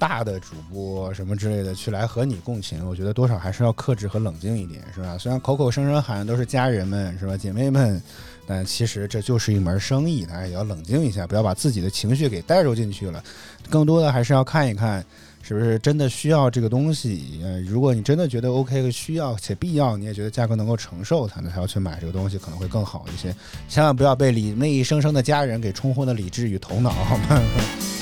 [0.00, 5.16] 大的主播什么之类的去来和你共情，我觉得多少还是要克制和冷静一点，是吧？
[5.16, 8.02] 虽然口口声声喊都是家人们，是吧，姐妹们，
[8.46, 13.22] 但其实这就是一门生意，大家也要冷静一下，不要把自己的情绪给带入进去了。
[13.68, 15.04] 更多的还是要看一看，
[15.42, 17.40] 是不是真的需要这个东西。
[17.42, 23.34] 呃，如果你真的觉得 OK 和需要且必要，你也觉得价格能够承受才能才要去买这个东西，可能会更好一些。
[23.68, 27.95] 千万不要被理那一声声的家人给冲昏了理智与头脑，好吗？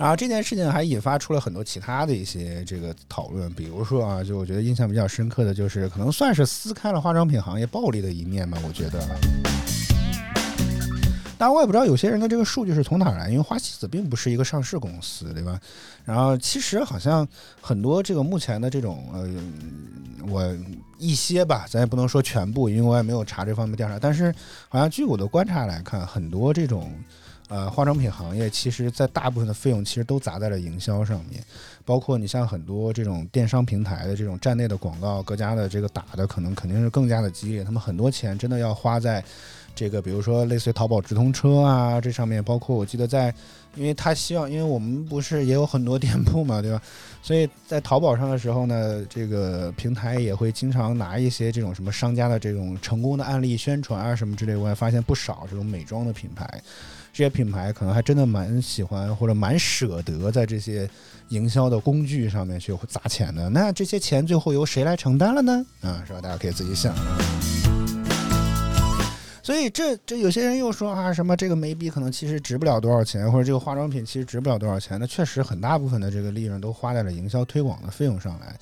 [0.00, 8.98] 然后这件事情还引发出了很多其他的一些这个讨论，比如说啊，就我觉得印象比较深刻的就是，可能算是撕开了化妆品行业暴利的一面吧，我觉得。
[11.36, 15.60] 当然，我也不知道有些人的这个数据是从哪儿来，因为花西子并不是一个上市公司，对吧？
[16.06, 17.28] 然后其实好像
[17.60, 19.28] 很多这个目前的这种呃，
[20.30, 20.42] 我
[20.96, 24.34] 一些吧，咱也不能说全部，因为我也没有查这方面调查，但是
[24.70, 26.90] 好像据我的观察来看，很多这种。
[27.50, 31.42] 呃，化妆品行业其实，在大部分的费用其实都砸在了营销上面，
[31.84, 39.22] 包括你像很多这种电商平台的这种站内的广告，各家的这个打的可能肯定是更加的激烈，他们很多钱真的要花在
[39.74, 43.34] 这个，比如说类似于淘宝直通车啊这上面，包括我记得在，
[43.74, 46.80] 因为他希望，因为我们不是也有很多店铺嘛，对吧？
[47.20, 56.62] 所以在淘宝上的时候呢，这个平台也会经常拿一些这种什么商家的这种成功的案例宣传啊什么之类，我也发现不少这种美妆的品牌。
[57.20, 60.88] 这些品牌可能还真的蛮喜欢或者蛮舍得在这些
[61.28, 63.46] 营销的工具上面去砸钱的。
[63.50, 65.62] 那这些钱最后由谁来承担了呢？
[65.82, 66.20] 啊，是吧？
[66.22, 67.18] 大家可以自己想啊。
[69.42, 74.98] 所以这这有些人又说啊，什么这个眉笔可能其实值不了多少钱，或者这个化妆品其实值不了多少钱。
[74.98, 78.56] 那确实很大部分的这个利润都花在了营销推广的费用上来。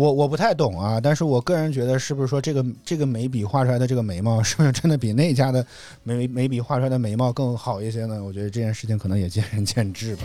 [0.00, 5.66] 我我不太懂啊，但是我个人觉得，是不是说这个这个眉笔画出来的这个眉毛，是不是真的比那家的
[6.04, 8.24] 眉眉笔画出来的眉毛更好一些呢？
[8.24, 10.22] 我觉得这件事情可能也见仁见智吧。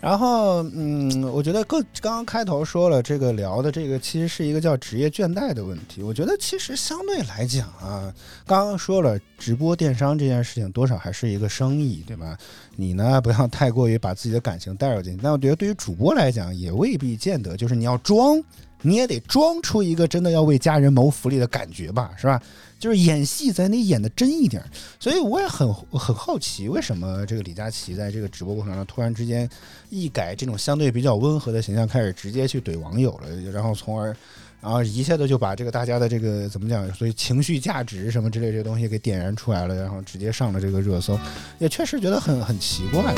[0.00, 6.02] 然后，嗯，我觉得更刚刚开头说了，这个聊的这个其实是一个叫职业倦怠的问题。
[6.02, 8.12] 我觉得其实相对来讲啊，
[8.46, 12.34] 刚刚说了直播电商这件事情多少还是一个生意，对吧？
[12.76, 15.20] 你呢不要太过于把自己的感情带入进去。
[15.22, 18.42] 但我觉得对于主播来讲，也未必见得就是你要装，
[18.82, 22.40] 你也得装出一个真的要为家人谋福利的感觉吧，是吧？
[22.78, 24.64] 就是演戏咱得演的真一点。
[24.98, 29.48] 所以我也很很好奇，为什么这个李佳琦在这个直播过程中突然之间
[29.90, 34.16] 一改这种相对比较温和的形象，开始直接去怼网友了，然后从而。
[34.62, 41.18] 然后一下子就把这个大家的这个怎么讲，所以情绪价值什么之类这些东西给点燃出来了，然后直接上了这个热搜，
[41.58, 43.14] 也确实觉得很很奇怪。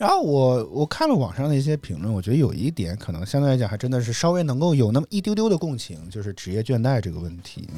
[0.00, 7.68] 然后我我看了网上的一些评论，我觉得有一点可能相对来讲还真的是稍微能够有那么一丢丢的共情，就是职业倦怠这个问题。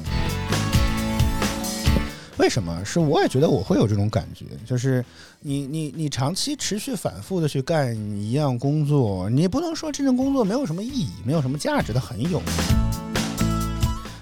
[2.37, 2.81] 为什么？
[2.85, 5.03] 是我也觉得我会有这种感觉，就是
[5.41, 12.41] 你你你长期持续反复的去干一样工作，你不能说这份工作没有什么意义，没有什么价值的，很有。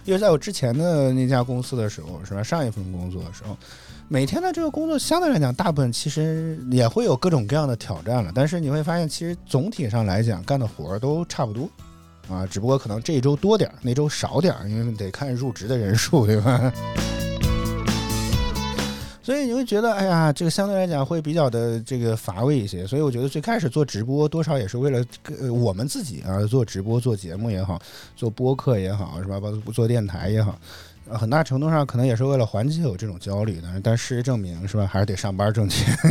[0.05, 2.41] 因为在我之前的那家公司的时候，是吧？
[2.41, 3.55] 上一份工作的时候，
[4.11, 8.29] 每天的这个工作相对来讲，大部分其实也会有各种各样的挑战了。
[8.35, 11.69] 但是你会发现，其实总体上来讲，干的活儿都差不多
[12.29, 16.69] 啊，只不过可能这一周多点儿，那周少点儿，因为得看入职的人数，对吧？
[19.23, 22.85] 所以你会觉得，哎呀，这个相对来讲会比较的这个乏味一些。
[22.85, 25.01] 所以我觉得最开始做直播，多少也是为了
[25.39, 27.81] 呃我们自己啊，做直播、做节目也好，
[28.17, 29.39] 做播客也好，是吧？
[29.39, 30.59] 包括做电台也好，
[31.17, 33.67] 很大程度上可能也是为了缓解有这种焦虑的。
[33.83, 34.85] 但事实证明，是吧？
[34.85, 35.95] 还是得上班挣钱。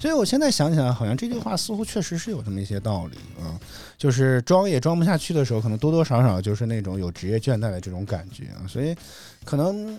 [0.00, 3.58] 所以我现在想起来，好像这句话似乎确实是有这么一些道理啊。
[3.96, 8.68] 就是装也装不下去的时候，可能多多少少就是那种有职业倦怠的这种感觉啊。
[8.68, 8.94] 所以，
[9.44, 9.96] 可能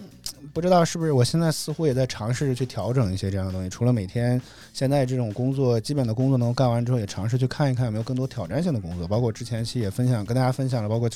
[0.53, 3.69] 不知道是不是我现在似乎也在尝试着去调整一些这样的东西。
[3.69, 4.41] 除了每天
[4.73, 9.07] 现在这种工作基本的工作能干完之后，也尝试去看一看有没有更多挑战性的工作。
[9.07, 11.09] 包括之前期也分享跟大家分享了，包括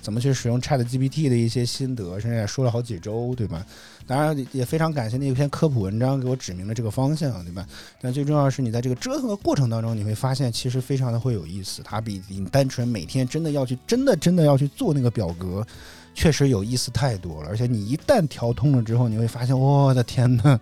[0.00, 3.64] 怎么去使用 Chat GPT 的一些心得，甚至也说了好几周，对吧？
[4.06, 7.66] 当然也非常感谢那一篇科普文章给我指明了这个方向，对吧？
[8.00, 11.82] 但最重要的是你在这个折腾的过程当中，你会发现其实非常的会有意思。
[11.84, 15.66] 它比你单纯每天真的要去真的真的要去做那个表格，
[16.18, 17.48] 确实有意思太多了。
[17.48, 20.58] 而且你一旦调通了之后，你会发现，我的天呐，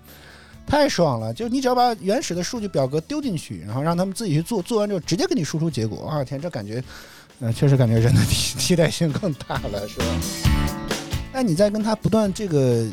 [0.67, 1.33] 太爽了！
[1.33, 6.85] 就你只要把原始的数据表格丢进去，然后让他们自己去做，做完之后直接给你输出结果，啊天，这感觉
[7.41, 10.05] 嗯，确实感觉人的替替代性更大了，是吧？
[11.33, 12.87] 那你在跟他不断这个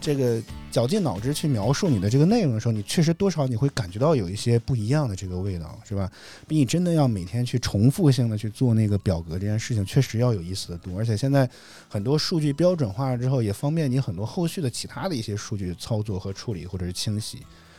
[0.00, 0.40] 这个
[0.70, 6.10] 绞尽脑汁去描述你的这个内容的时候，你确实多少你会感觉到有一些不一样的这个味道，是吧？
[6.46, 10.98] 比你真的要每天去重复性的去做那个表格这件事情，确实要有意思的多。
[10.98, 11.48] 而且现在
[11.88, 17.38] 很多数据标准化了之后，也方便你很多后续的其他的一些数据操作和处理或者是清洗。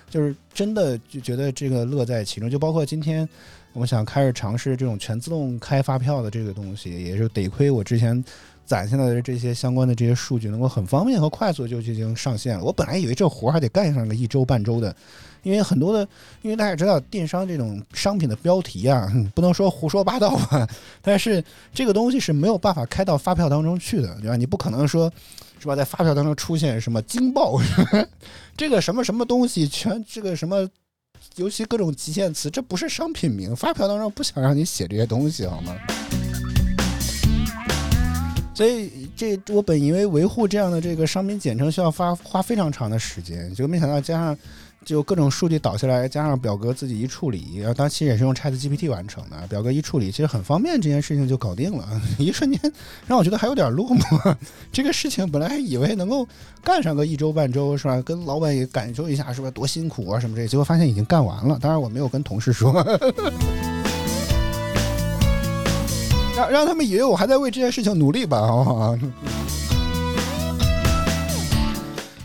[0.09, 3.27] 就是真的就觉得这个乐在其中，就包括今天
[3.71, 8.21] 我想开始尝试这种全自动开发票的这个东西，也是得亏我之前
[8.71, 12.63] 攒下来的这些相关的这些数据能够很方便和快速就进行上线了。
[12.63, 14.95] 我本来以为这活儿还得干上个一周半周的，
[15.43, 16.07] 因为很多的，
[16.41, 20.65] 因为大家知道电商这种商品的标题啊， 不能说胡说八道吧，
[21.01, 21.43] 但是
[21.73, 24.37] 这个东西是没有办法开到发票当中去的，对吧？
[24.37, 25.11] 你不可能说。
[25.59, 25.75] 是吧？
[25.75, 27.59] 在发票当中出现什么惊爆，
[28.57, 30.67] 这个什么什么东西，全这个什么，
[31.35, 35.75] 尤其各种极限词，这不是商品名，发票当中不想让你写这些东西，好吗？
[38.61, 44.37] 所以这我本以为维护这样的这个商品简称需要花花非常长的时间，结果没想到加上
[44.85, 52.71] 就各种数据导下来，加上表格自己一处理，然后当然其实也是用 Chat GPT 完成的，表格一处理其实很方便，这件事情就搞定了， 一瞬间
[53.07, 54.35] 让我觉得还有点落寞。
[54.71, 56.27] 这个事情本来还以为能够
[56.63, 57.99] 干上个一周半周是吧？
[58.03, 59.49] 跟老板也感受一下是吧？
[59.49, 61.57] 多辛苦啊什么这，结果发现已经干完了。
[61.59, 62.71] 当然我没有跟同事说。
[66.41, 68.97] 让让他们以为我还在为这件事情努力吧，好不好？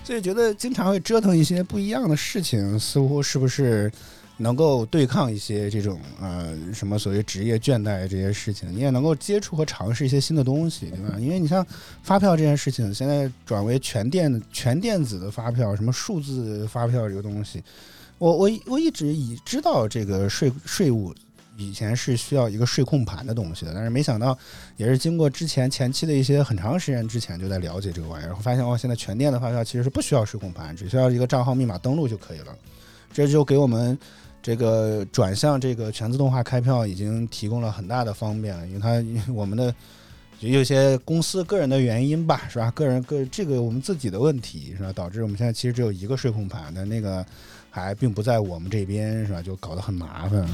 [0.05, 3.93] 所以觉得经常会折腾一些不一样的事情，似乎是不是
[4.39, 8.73] 能够对抗一些这种呃什么所谓职业倦怠这些事情？
[8.73, 11.17] 你也能够接触和尝试一些新的东西，对吧？
[11.19, 11.67] 因为你像
[12.03, 17.63] 发票这件事情，现在转为全电全电子的发票，什么数字发票这个东西，
[18.17, 21.13] 我我我一直以知道这个税税务。
[21.57, 24.37] 以前是需要一个税控盘的东西的，但是没想到，
[24.77, 32.57] 也是经过之前前期的一些很长时间之前就在了解这个玩意儿，然后发现哦，现在全店的发票其实是不需要税控盘，只需要一个账号密码登录就可以了。
[33.13, 33.99] 这就给我们
[34.43, 39.75] 这个转向这个全自动化开票已经提供了很大的方便了，因为它因为我们的
[40.41, 42.71] 有些公司个人的原因吧，是吧？
[42.73, 44.93] 个人个这个我们自己的问题是吧？
[44.93, 47.25] 导致我们现在其实只有一个税控盘，但那个
[47.83, 49.43] 还并不在我们这边是吧？
[49.43, 50.47] 就搞得很麻烦。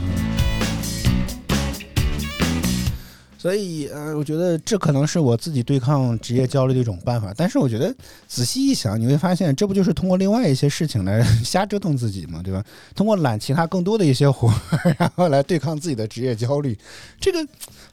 [3.39, 7.35] 所以，呃，我觉得这可能是我自己对抗职业焦虑的一种办法。
[7.37, 7.93] 但是，我觉得
[8.29, 12.41] 仔细一想，你会发现，这不就是通过另外一些事情来 瞎折腾自己吗？
[12.43, 12.65] 对吧？
[12.95, 14.53] 通过揽其他更多的一些活，
[14.97, 16.79] 然后来对抗自己的职业焦虑，
[17.21, 17.45] 这个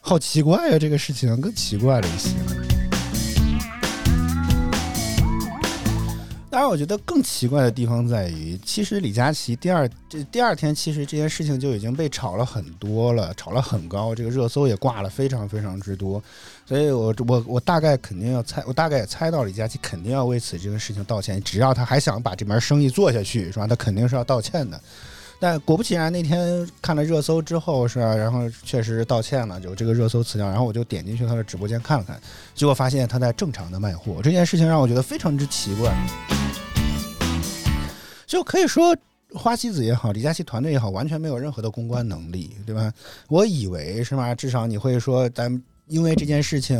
[0.01, 0.77] 好奇怪呀！
[0.77, 2.78] 这个事情更奇怪了一些。
[6.51, 16.21] 当然，我觉得更奇怪的地方在于，其实李佳琦第二这第二天，其实这件事情就已经被炒了很多了，炒了很高，这个热搜也挂了非常非常之多。
[16.65, 21.39] 所以我我我大概肯定要猜，我大概也猜到李佳琦肯定要为此这个事情道歉。
[21.43, 23.67] 只要他还想把这门生意做下去，是吧？
[23.67, 24.81] 他肯定是要道歉的。
[25.41, 28.13] 但果不其然，那天看了热搜之后，是吧？
[28.13, 30.45] 然后确实道歉了，就这个热搜词条。
[30.49, 32.19] 然后我就点进去他的直播间看了看，
[32.53, 34.19] 结果发现他在正常的卖货。
[34.21, 35.95] 这件事情让我觉得非常之奇怪。
[38.27, 38.95] 就可以说，
[39.33, 42.91] 花西子也好，李佳琦团队也好，完全没有任何的公关能力，对吧？
[43.29, 44.35] 我以为是吧？
[44.35, 45.49] 至少你会说，咱
[45.89, 46.79] 因为这件事情，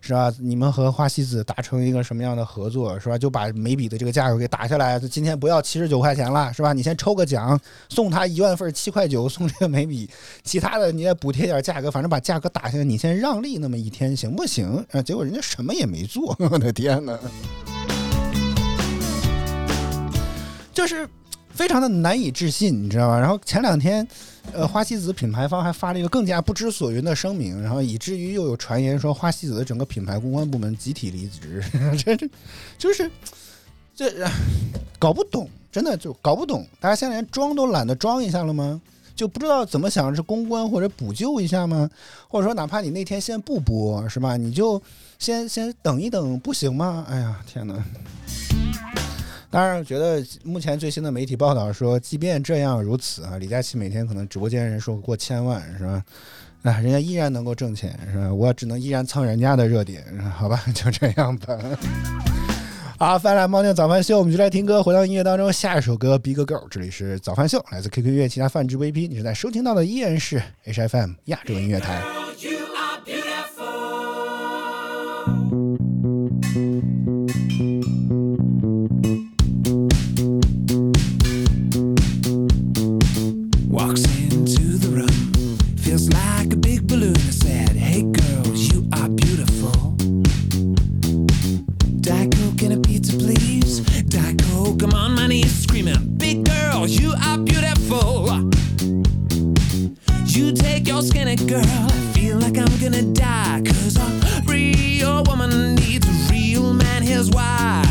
[0.00, 0.32] 是吧？
[0.38, 3.18] 你们和花西子达成一个什么样的合作，是吧？
[3.18, 6.72] 就把眉笔的这个价格给打下来，今天不要七十九块钱了，是吧？
[6.72, 7.58] 你先抽个奖，
[7.88, 10.08] 送他一万份七块九，送这个眉笔，
[10.44, 14.84] 其他的你也补贴点价格，反正把价格打下来，你先让利那么一天，行不行？
[14.92, 17.18] 啊，结果人家什么也没做，我的天哪！
[20.72, 21.08] 就是
[21.60, 23.20] 非常的难以置信，你知道吧？
[23.20, 24.08] 然后前两天，
[24.50, 31.62] 呃，花西子品牌方还发了一个更加不知所云的声明，然后以至于又有传言说花西子的整个品牌公关部门集体离职，
[32.02, 32.26] 这这
[32.78, 33.10] 就是
[33.94, 34.10] 这
[34.98, 36.66] 搞不懂，真的就搞不懂。
[36.80, 38.80] 大家现在连装都懒得装一下了吗？
[39.14, 41.90] 就不知道怎么想是公关或者补救一下吗？
[42.26, 44.34] 或者说哪怕你那天先不播是吧？
[44.38, 44.80] 你就
[45.18, 47.04] 先先等一等不行吗？
[47.06, 47.74] 哎呀，天哪！
[49.50, 56.04] 当然，觉得目前最新的媒体报道说，即便这样如此啊，李佳琦每天可能直播间人数过千万，是吧？
[56.62, 58.32] 哎，人家依然能够挣钱，是吧？
[58.32, 60.04] 我只能依然蹭人家的热点，
[60.36, 60.62] 好吧？
[60.72, 61.58] 就这样吧。
[62.96, 65.52] 好，翻来猫宁早饭秀，我们就来听歌，回到音乐当中。
[65.52, 72.00] 下一首歌《Big Girl》，这里是早饭秀，来自 QQ 音乐其他泛制 VP，你正在收听到的依然是 HFM 亚洲音乐台。
[101.50, 103.62] Girl, I feel like I'm gonna die.
[103.66, 107.82] Cause a real woman needs a real man, here's why.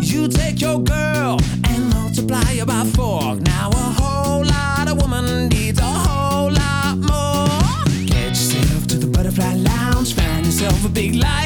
[0.00, 1.38] You take your girl
[1.68, 3.36] and multiply her by four.
[3.36, 7.84] Now a whole lot of woman needs a whole lot more.
[8.04, 11.37] Get yourself to the butterfly lounge, find yourself a big lady.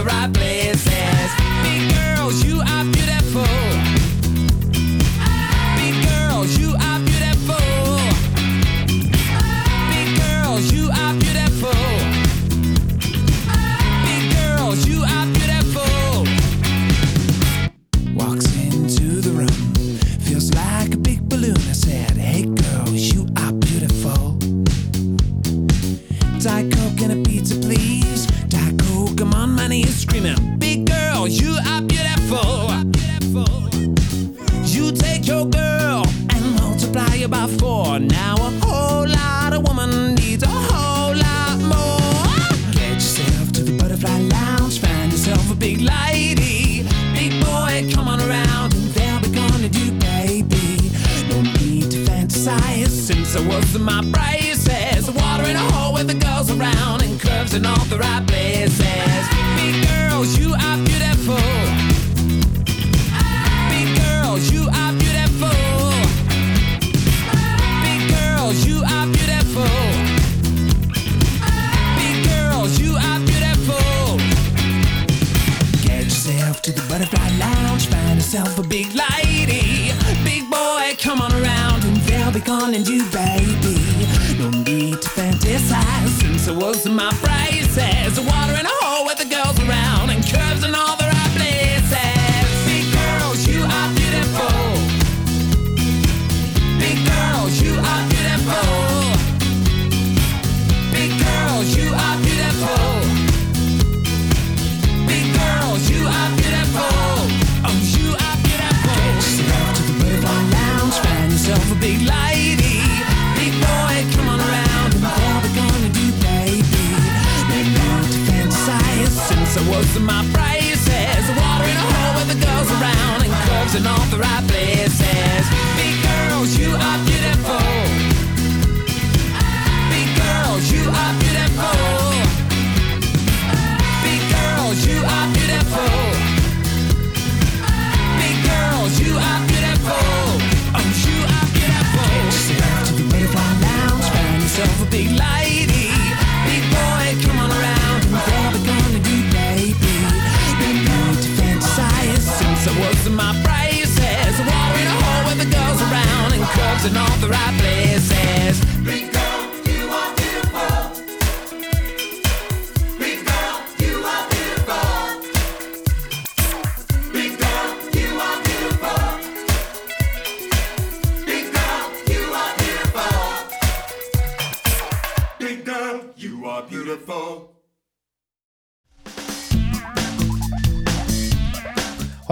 [0.00, 0.69] The right places.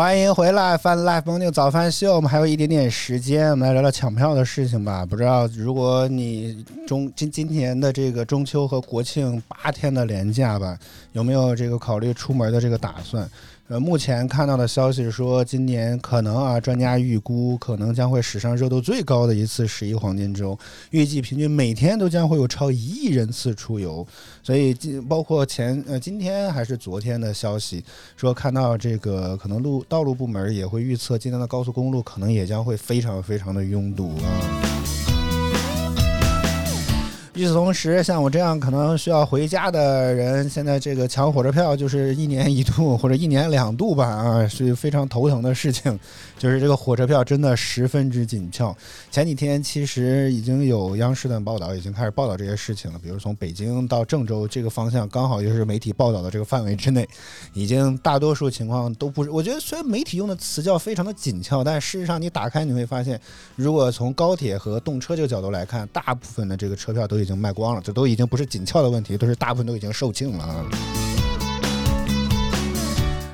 [0.09, 2.17] 欢迎回来，，Fun Life Morning 早饭秀。
[2.17, 5.05] 我们还有一点点时间，我们来聊聊抢票的事情吧。
[5.05, 10.79] 不知道如果你中今今年的这个中秋和国庆八天的连假吧，
[11.13, 13.29] 有没有这个考虑出门的这个打算？
[13.69, 20.59] 呃，目前看到的消息是说，今年可能啊，专家预估可能将会史上热度最高的一次十一黄金周，
[20.89, 24.07] 预计平均每天都将会有超一亿人次出游。
[24.43, 27.85] 所以今包括前呃今天还是昨天的消息，
[28.17, 35.08] 说看到这个可能路道路部门也会预测今天的高速公路可能也将会非常非常的拥堵啊。
[37.39, 45.97] 与此同时，像我这样可能需要回家的人，现在这个抢火车票就是一年一度或者一年两度吧，啊，是非常头疼的事情。
[46.39, 48.75] 就是这个火车票真的十分之紧俏。
[49.11, 52.99] 前几天其实已经有央视的报道，已经开始报道这些事情了。
[53.03, 57.07] 比如从北京到郑州这个方向，刚好就是媒体报道的这个范围之内，
[57.53, 59.31] 已经大多数情况都不是。
[59.31, 63.21] 我觉得虽然媒体用的词叫非常的紧俏，但事实上你打开你会发现，
[63.57, 71.18] 如果从高铁和动车这个角度来看，大部分的这个车票都已经卖光了，这都已经不是紧俏的问题，都是大部分都已经售罄了啊。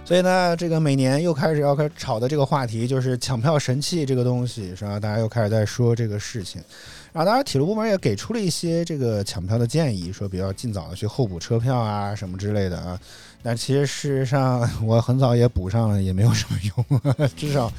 [0.05, 5.01] 所以呢，这个每年又开始要开始炒的这个话题就是抢票神器这个东西，是吧？
[5.01, 6.63] 大家又开始在说这个事情。
[7.11, 13.01] 然后，当然，铁路部门也给出了一些这个抢票的建议，说比较尽早的去候补车票啊，什么之类的啊。
[13.43, 17.29] 但其实事实上，我很早也补上了，也没有什么用。
[17.35, 17.73] 至少，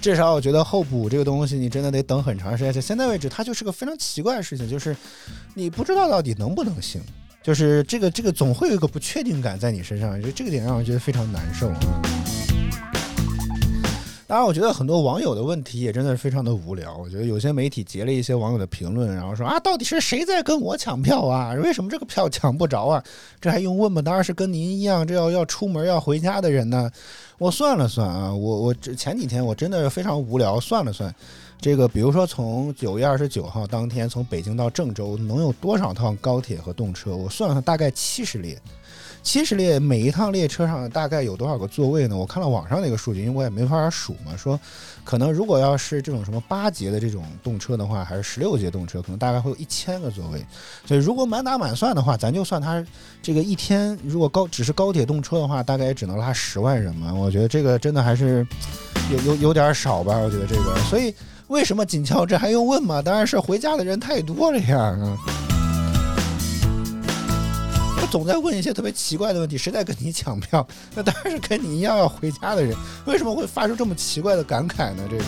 [0.00, 2.80] 至少我觉得候补这个东西，你真的得等很长时间。
[2.80, 4.94] 现在为止，它就是个非常奇怪的事情，就是
[5.54, 7.00] 你不知道到底能不能行，
[7.42, 11.80] 就是这个这个总会有一个不确定感在你身上，就这个点让我觉得非常难受啊。
[14.28, 16.96] 当然，我觉得很多网友的问题也真的是非常的无聊。
[16.96, 21.52] 我觉得有些媒体截了一些网友的评论，然后说啊，到底是谁在跟我抢票啊？
[21.62, 23.04] 为什么这个票抢不着啊？
[23.42, 24.00] 这还用问吗？
[24.00, 26.90] 当然是跟您一样，这要要出门要回家的人呢。
[27.36, 31.14] 我算了算啊，我我这前几天我真的非常无聊，算了算，
[31.62, 37.14] 这个比如说从九月二十九号当天从北京到郑州能有多少趟高铁和动车？
[37.14, 38.60] 我算了，大概七十列。
[39.22, 42.16] 七十列，每一趟列车上大概有多少个座位呢？
[42.16, 44.58] 我看了网上那个数据，因为我也没法数嘛，说
[45.04, 50.44] 可能如果要是这种什么八节的这种动车的话，还是十六节动车，可能大概会有一千个座位。
[50.84, 52.84] 所以如果满打满算的话，咱就算它
[53.22, 57.14] 这个一天，如果高只是高铁动车的话，大概也只能拉十万人嘛。
[57.14, 58.44] 我觉得这个真的还是
[59.12, 60.18] 有有有点少吧。
[60.18, 61.14] 我觉得这个，所以
[61.52, 63.02] 为什么紧俏这还用问吗？
[63.02, 64.78] 当然是回家的人太多了呀。
[64.78, 65.18] 啊
[68.00, 70.66] 我总在问一些特别奇怪的问题，谁在跟你抢票？
[70.94, 72.74] 那当然是跟你一样要回家的人。
[73.04, 75.04] 为什么会发出这么奇怪的感慨呢？
[75.10, 75.24] 这个，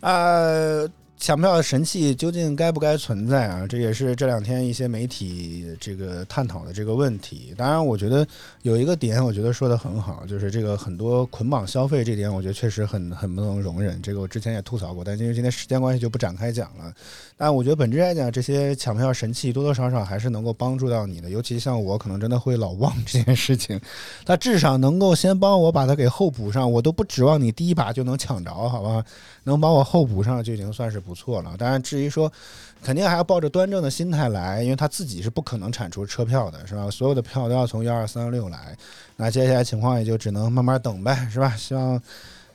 [0.00, 0.88] 呃，
[1.20, 3.66] 抢票神器究竟该不该存在啊？
[3.66, 7.52] 这也是这两天一些媒体这个探讨的这个问题。
[7.58, 8.26] 当然，我觉得
[8.62, 14.00] 有一个点，我觉得说的很好，就是这个很多捆绑消费这点，我觉得确实很很不能容忍。
[14.00, 16.90] 这个我之前也吐槽过，但因为今天时间关系就不展开讲了。
[17.36, 23.78] 但我觉得本质来讲，这些抢票神器多多少少还是能够帮助到你的，尤其像我可能真的会老忘这件事情，
[24.24, 29.04] 它至少能够先帮我把它给候补上，我都不指望你第一把就能抢着，好吧？
[29.44, 31.56] 能帮我候补上就已经算是不错了。
[31.58, 32.32] 当然，至于说，
[32.80, 36.88] 肯定还要抱着端正的心态来，因为他自己是不可能产出车票的，是吧？
[36.88, 38.76] 所有的票都要从幺二三六来，
[39.16, 41.52] 那接下来情况也就只能慢慢等呗，是吧？
[41.58, 42.00] 希望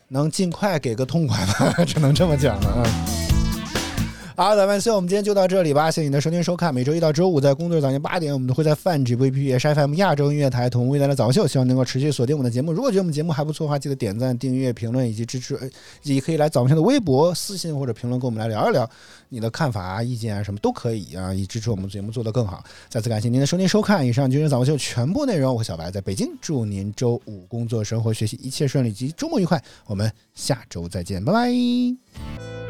[0.07, 3.34] 能尽快给个痛快吧， 只能这么讲了啊。
[4.38, 5.89] 好，咱们希望我们今天就到这里吧。
[5.89, 12.73] 谢谢你的收听收看，每周一到周五在工作日早间八点，我们都会在泛指 VP 也是 FM 亚洲音乐台同未来的早秀，希望能够持续锁定我们的节目。
[12.73, 15.69] 如果觉得我们节目还不错的话，记得点赞、订阅、评论以及支持，呃
[16.03, 18.89] 也可以来早秀的微博私信或者评论跟我们来聊一聊
[19.29, 22.61] 你的看法、意见啊什么都可以啊，以支持我们节目做得更好。
[22.89, 25.55] 再次感谢您的收听收看，以上就是早秀全部内容。
[25.55, 29.63] 我是小白在北京，祝您周五工作、生活、学习一切顺利及周末愉快。
[29.86, 32.64] 我们下周再见，拜拜。